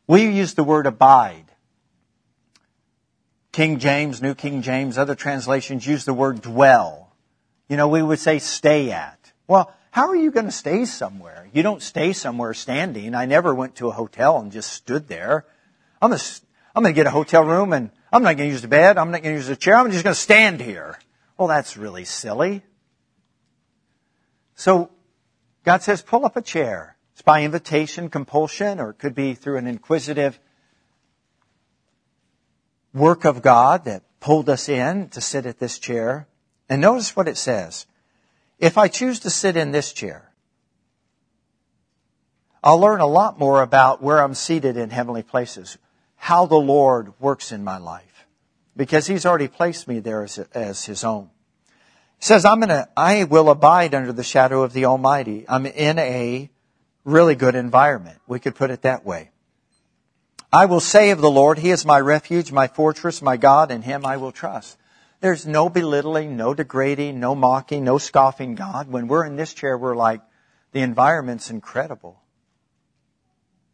We 0.08 0.28
use 0.30 0.54
the 0.54 0.64
word 0.64 0.86
abide. 0.86 1.46
King 3.52 3.80
James, 3.80 4.22
New 4.22 4.36
King 4.36 4.62
James, 4.62 4.98
other 4.98 5.16
translations 5.16 5.88
use 5.88 6.06
the 6.06 6.14
word 6.14 6.42
dwell. 6.42 7.16
You 7.70 7.78
know, 7.78 7.88
we 7.88 8.02
would 8.02 8.20
say 8.20 8.40
stay 8.40 8.92
at. 8.92 9.32
Well, 9.48 9.74
how 9.92 10.10
are 10.10 10.16
you 10.16 10.30
going 10.30 10.46
to 10.46 10.52
stay 10.52 10.86
somewhere? 10.86 11.48
You 11.54 11.64
don't 11.64 11.82
stay 11.82 12.12
somewhere 12.12 12.54
standing. 12.54 13.16
I 13.16 13.26
never 13.26 13.56
went 13.56 13.76
to 13.78 13.88
a 13.88 13.94
hotel 13.94 14.40
and 14.40 14.52
just 14.52 14.74
stood 14.74 15.08
there. 15.08 15.46
I'm 16.02 16.10
going 16.10 16.20
to, 16.20 16.42
I'm 16.76 16.84
going 16.84 16.94
to 16.94 17.00
get 17.00 17.08
a 17.08 17.12
hotel 17.12 17.44
room 17.44 17.72
and 17.72 17.92
I'm 18.12 18.22
not 18.22 18.36
going 18.36 18.50
to 18.50 18.54
use 18.54 18.62
the 18.62 18.68
bed. 18.68 18.98
I'm 18.98 19.12
not 19.12 19.24
going 19.24 19.36
to 19.36 19.40
use 19.40 19.48
the 19.48 19.56
chair. 19.56 19.76
I'm 19.76 19.90
just 19.90 20.04
going 20.04 20.14
to 20.14 20.20
stand 20.20 20.60
here. 20.60 21.00
Well, 21.38 21.48
that's 21.48 21.78
really 21.78 22.04
silly. 22.04 22.64
So 24.56 24.92
God 25.64 25.82
says, 25.82 26.02
pull 26.02 26.26
up 26.26 26.36
a 26.36 26.42
chair. 26.42 26.95
It's 27.16 27.22
by 27.22 27.44
invitation, 27.44 28.10
compulsion, 28.10 28.78
or 28.78 28.90
it 28.90 29.00
could 29.00 29.16
be 29.16 29.36
through 29.36 29.56
an 29.56 29.68
inquisitive 29.68 30.38
work 32.94 33.24
of 33.24 33.42
God 33.42 33.86
that 33.86 34.04
pulled 34.20 34.50
us 34.50 34.68
in 34.68 35.08
to 35.10 35.22
sit 35.22 35.46
at 35.46 35.58
this 35.58 35.80
chair. 35.80 36.28
And 36.68 36.82
notice 36.82 37.16
what 37.16 37.30
it 37.30 37.38
says. 37.38 37.86
If 38.60 38.78
I 38.78 38.90
choose 38.90 39.22
to 39.22 39.30
sit 39.30 39.56
in 39.56 39.72
this 39.72 39.94
chair, 39.94 40.34
I'll 42.62 42.80
learn 42.80 43.00
a 43.00 43.08
lot 43.08 43.40
more 43.40 43.62
about 43.62 44.02
where 44.02 44.22
I'm 44.22 44.34
seated 44.34 44.76
in 44.76 44.90
heavenly 44.90 45.24
places, 45.24 45.78
how 46.18 46.46
the 46.46 46.56
Lord 46.56 47.14
works 47.22 47.54
in 47.54 47.64
my 47.64 47.78
life, 47.78 48.26
because 48.76 49.08
He's 49.08 49.26
already 49.26 49.48
placed 49.48 49.88
me 49.88 50.02
there 50.02 50.24
as, 50.24 50.38
as 50.54 50.84
His 50.84 51.06
own 51.06 51.30
says, 52.20 52.44
I'm 52.44 52.60
gonna, 52.60 52.88
I 52.98 53.26
will 53.26 53.50
abide 53.50 53.94
under 53.94 54.12
the 54.12 54.24
shadow 54.24 54.64
of 54.64 54.74
the 54.74 54.86
Almighty. 54.86 55.46
I'm 55.48 55.66
in 55.66 56.00
a 56.00 56.50
really 57.06 57.36
good 57.36 57.56
environment. 57.56 58.20
We 58.28 58.40
could 58.40 58.56
put 58.56 58.72
it 58.72 58.82
that 58.82 59.06
way. 59.06 59.30
I 60.52 60.66
will 60.66 60.82
say 60.82 61.12
of 61.12 61.22
the 61.22 61.32
Lord, 61.32 61.60
He 61.60 61.70
is 61.70 61.86
my 61.86 62.00
refuge, 62.00 62.52
my 62.52 62.68
fortress, 62.68 63.22
my 63.22 63.38
God, 63.38 63.72
and 63.72 63.84
Him 63.84 64.06
I 64.06 64.18
will 64.18 64.32
trust. 64.32 64.78
There's 65.22 65.48
no 65.48 65.70
belittling, 65.70 66.36
no 66.36 66.54
degrading, 66.54 67.20
no 67.20 67.36
mocking, 67.36 67.84
no 67.84 67.98
scoffing 67.98 68.56
God. 68.56 68.90
When 68.90 69.08
we're 69.08 69.26
in 69.26 69.38
this 69.38 69.54
chair, 69.54 69.78
we're 69.78 69.96
like, 69.96 70.22
the 70.72 70.82
environment's 70.82 71.50
incredible. 71.50 72.22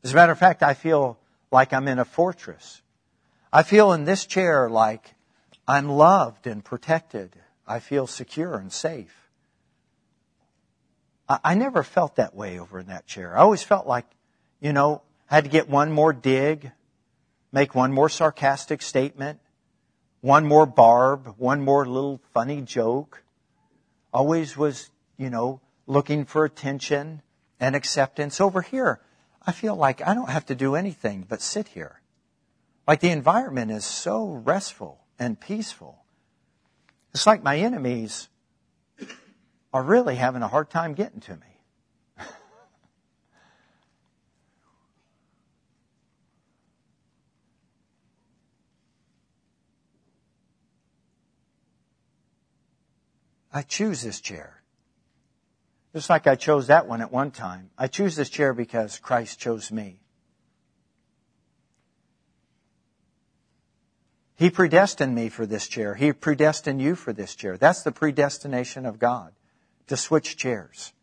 As 0.04 0.14
a 0.14 0.16
matter 0.16 0.32
of 0.32 0.40
fact, 0.40 0.64
I 0.64 0.74
feel 0.74 1.18
like 1.52 1.74
I'm 1.74 1.88
in 1.88 2.00
a 2.00 2.06
fortress. 2.06 2.82
I 3.52 3.64
feel 3.64 3.92
in 3.94 4.06
this 4.06 4.26
chair 4.26 4.70
like 4.70 5.14
I'm 5.68 5.90
loved 5.90 6.48
and 6.48 6.64
protected. 6.64 7.36
I 7.68 7.80
feel 7.80 8.08
secure 8.08 8.56
and 8.56 8.72
safe. 8.72 9.21
I, 11.44 11.56
never 11.56 11.84
felt 11.84 12.16
that 12.16 12.36
way 12.36 12.60
over 12.60 12.80
in 12.80 12.88
that 12.88 13.08
chair. 13.08 13.38
I 13.38 13.42
always 13.42 13.64
felt 13.64 13.88
like, 13.88 14.06
you 14.60 14.74
know, 14.74 15.02
I 15.30 15.36
had 15.36 15.44
to 15.46 15.50
get 15.50 15.70
one 15.70 15.92
more 15.92 16.14
dig, 16.14 16.72
make 17.52 17.76
one 17.76 17.94
more 17.94 18.10
sarcastic 18.10 18.82
statement, 18.82 19.40
one 20.22 20.46
more 20.46 20.66
barb, 20.66 21.36
one 21.38 21.64
more 21.64 21.86
little 21.86 22.20
funny 22.34 22.62
joke. 22.62 23.24
Always 24.14 24.58
was, 24.58 24.90
you 25.18 25.30
know, 25.30 25.62
looking 25.88 26.26
for 26.26 26.44
attention 26.44 27.22
and 27.60 27.76
acceptance. 27.76 28.42
Over 28.42 28.62
here, 28.62 29.00
I 29.46 29.52
feel 29.52 29.76
like 29.76 30.06
I 30.06 30.14
don't 30.14 30.30
have 30.30 30.46
to 30.48 30.56
do 30.56 30.76
anything 30.76 31.26
but 31.28 31.42
sit 31.42 31.70
here. 31.70 32.02
Like 32.88 33.00
the 33.00 33.10
environment 33.10 33.72
is 33.72 33.86
so 33.86 34.32
restful 34.32 35.00
and 35.18 35.40
peaceful. 35.40 36.04
It's 37.14 37.28
like 37.28 37.44
my 37.44 37.58
enemies 37.58 38.28
are 39.74 39.84
really 39.84 40.16
having 40.16 40.42
a 40.42 40.48
hard 40.48 40.70
time 40.70 40.94
getting 40.94 41.22
to 41.22 41.34
me. 41.34 41.52
I 53.54 53.64
choose 53.64 54.02
this 54.02 54.22
chair. 54.22 54.62
Just 55.94 56.10
like 56.10 56.26
I 56.26 56.36
chose 56.36 56.68
that 56.68 56.88
one 56.88 57.02
at 57.02 57.12
one 57.12 57.32
time. 57.32 57.70
I 57.78 57.88
choose 57.88 58.16
this 58.16 58.30
chair 58.30 58.54
because 58.54 58.98
Christ 59.00 59.40
chose 59.40 59.72
me. 59.72 60.00
He 64.36 64.50
predestined 64.50 65.14
me 65.14 65.30
for 65.30 65.46
this 65.46 65.68
chair. 65.68 65.96
He 65.96 66.14
predestined 66.14 66.82
you 66.82 66.96
for 66.96 67.14
this 67.14 67.36
chair. 67.36 67.58
That's 67.58 67.84
the 67.84 67.92
predestination 67.92 68.86
of 68.86 68.98
God, 68.98 69.34
to 69.92 69.98
switch 69.98 70.38
chairs. 70.38 70.94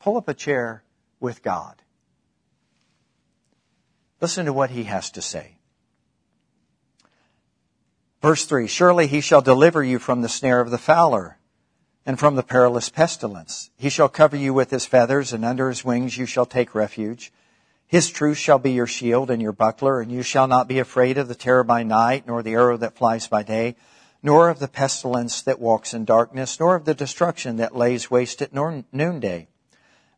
Pull 0.00 0.16
up 0.16 0.28
a 0.28 0.32
chair 0.34 0.82
with 1.20 1.42
God. 1.42 1.82
Listen 4.18 4.46
to 4.46 4.52
what 4.54 4.70
he 4.70 4.84
has 4.84 5.10
to 5.10 5.20
say. 5.20 5.58
Verse 8.22 8.46
3 8.46 8.66
Surely 8.66 9.08
he 9.08 9.20
shall 9.20 9.42
deliver 9.42 9.84
you 9.84 9.98
from 9.98 10.22
the 10.22 10.30
snare 10.30 10.62
of 10.62 10.70
the 10.70 10.78
fowler 10.78 11.36
and 12.06 12.18
from 12.18 12.34
the 12.34 12.42
perilous 12.42 12.88
pestilence. 12.88 13.68
He 13.76 13.90
shall 13.90 14.08
cover 14.08 14.36
you 14.36 14.54
with 14.54 14.70
his 14.70 14.86
feathers, 14.86 15.34
and 15.34 15.44
under 15.44 15.68
his 15.68 15.84
wings 15.84 16.16
you 16.16 16.24
shall 16.24 16.46
take 16.46 16.74
refuge. 16.74 17.30
His 17.86 18.08
truth 18.08 18.38
shall 18.38 18.58
be 18.58 18.72
your 18.72 18.86
shield 18.86 19.30
and 19.30 19.42
your 19.42 19.52
buckler, 19.52 20.00
and 20.00 20.10
you 20.10 20.22
shall 20.22 20.46
not 20.46 20.66
be 20.66 20.78
afraid 20.78 21.18
of 21.18 21.28
the 21.28 21.34
terror 21.34 21.62
by 21.62 21.82
night, 21.82 22.26
nor 22.26 22.42
the 22.42 22.54
arrow 22.54 22.78
that 22.78 22.96
flies 22.96 23.28
by 23.28 23.42
day, 23.42 23.76
nor 24.24 24.48
of 24.48 24.58
the 24.58 24.66
pestilence 24.66 25.42
that 25.42 25.60
walks 25.60 25.92
in 25.92 26.06
darkness, 26.06 26.58
nor 26.58 26.74
of 26.74 26.86
the 26.86 26.94
destruction 26.94 27.56
that 27.56 27.76
lays 27.76 28.10
waste 28.10 28.40
at 28.40 28.54
noonday. 28.54 29.46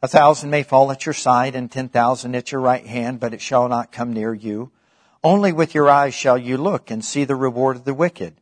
A 0.01 0.07
thousand 0.07 0.49
may 0.49 0.63
fall 0.63 0.93
at 0.93 1.05
your 1.05 1.13
side, 1.13 1.57
and 1.57 1.69
ten 1.69 1.89
thousand 1.89 2.37
at 2.37 2.53
your 2.53 2.61
right 2.61 2.87
hand, 2.87 3.19
but 3.19 3.35
it 3.35 3.41
shall 3.41 3.69
not 3.69 3.91
come 3.91 4.13
near 4.13 4.33
you. 4.33 4.71
Only 5.25 5.53
with 5.53 5.75
your 5.75 5.91
eyes 5.91 6.15
shall 6.15 6.39
you 6.39 6.57
look 6.57 6.89
and 6.89 7.05
see 7.05 7.25
the 7.25 7.35
reward 7.35 7.75
of 7.75 7.85
the 7.85 7.95
wicked. 7.95 8.37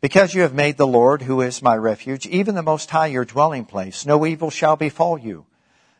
Because 0.00 0.34
you 0.34 0.42
have 0.42 0.54
made 0.54 0.76
the 0.76 0.86
Lord, 0.86 1.22
who 1.22 1.40
is 1.40 1.62
my 1.62 1.76
refuge, 1.76 2.26
even 2.28 2.54
the 2.54 2.62
Most 2.62 2.88
High 2.88 3.08
your 3.08 3.24
dwelling 3.24 3.64
place, 3.64 4.06
no 4.06 4.24
evil 4.24 4.50
shall 4.50 4.76
befall 4.76 5.18
you, 5.18 5.46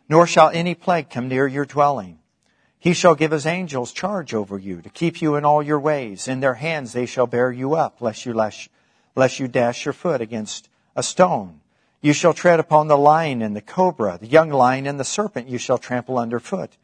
nor 0.09 0.29
shall 0.29 0.51
any 0.51 0.77
plague 0.77 1.11
come 1.11 1.27
near 1.27 1.49
your 1.49 1.65
dwelling. 1.65 2.21
He 2.79 2.93
shall 2.93 3.17
give 3.17 3.33
his 3.33 3.47
angels 3.47 3.91
charge 3.91 4.33
over 4.33 4.59
you 4.59 4.81
to 4.81 4.91
keep 4.91 5.21
you 5.21 5.35
in 5.35 5.45
all 5.45 5.63
your 5.63 5.81
ways. 5.81 6.29
In 6.29 6.39
their 6.39 6.55
hands 6.55 6.93
they 6.93 7.07
shall 7.07 7.27
bear 7.27 7.51
you 7.51 7.75
up, 7.75 8.01
lest 8.01 8.27
you, 8.27 8.33
lest, 8.35 8.69
lest 9.15 9.39
you 9.39 9.49
dash 9.49 9.85
your 9.85 9.93
foot 9.93 10.21
against 10.21 10.69
a 10.97 11.03
stone. 11.03 11.61
You 12.01 12.13
shall 12.13 12.35
tread 12.35 12.59
upon 12.59 12.89
the 12.89 12.99
lion 12.99 13.43
and 13.43 13.55
the 13.55 13.61
cobra, 13.61 14.19
the 14.21 14.27
young 14.27 14.51
lion 14.51 14.87
and 14.87 14.99
the 14.99 15.05
serpent 15.05 15.49
you 15.49 15.59
shall 15.59 15.79
trample 15.79 16.19
underfoot. 16.19 16.77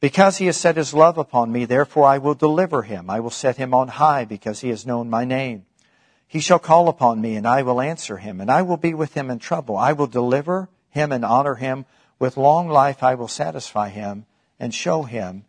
Because 0.00 0.36
he 0.36 0.46
has 0.46 0.56
set 0.58 0.76
his 0.76 0.92
love 0.92 1.16
upon 1.16 1.50
me, 1.50 1.64
therefore 1.64 2.04
I 2.04 2.18
will 2.18 2.34
deliver 2.34 2.82
him. 2.82 3.08
I 3.08 3.20
will 3.20 3.30
set 3.30 3.56
him 3.56 3.72
on 3.72 3.88
high 3.88 4.26
because 4.26 4.60
he 4.60 4.68
has 4.68 4.84
known 4.84 5.08
my 5.08 5.24
name. 5.24 5.64
He 6.26 6.40
shall 6.40 6.58
call 6.58 6.88
upon 6.88 7.20
me 7.20 7.36
and 7.36 7.46
I 7.46 7.62
will 7.62 7.80
answer 7.80 8.18
him 8.18 8.40
and 8.40 8.50
I 8.50 8.62
will 8.62 8.76
be 8.76 8.92
with 8.92 9.14
him 9.14 9.30
in 9.30 9.38
trouble. 9.38 9.76
I 9.76 9.92
will 9.92 10.06
deliver 10.06 10.68
him 10.90 11.10
and 11.10 11.24
honor 11.24 11.54
him. 11.54 11.86
With 12.18 12.36
long 12.36 12.68
life 12.68 13.02
I 13.02 13.14
will 13.14 13.28
satisfy 13.28 13.88
him 13.88 14.26
and 14.60 14.74
show 14.74 15.04
him 15.04 15.44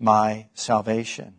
my 0.00 0.46
salvation. 0.54 1.38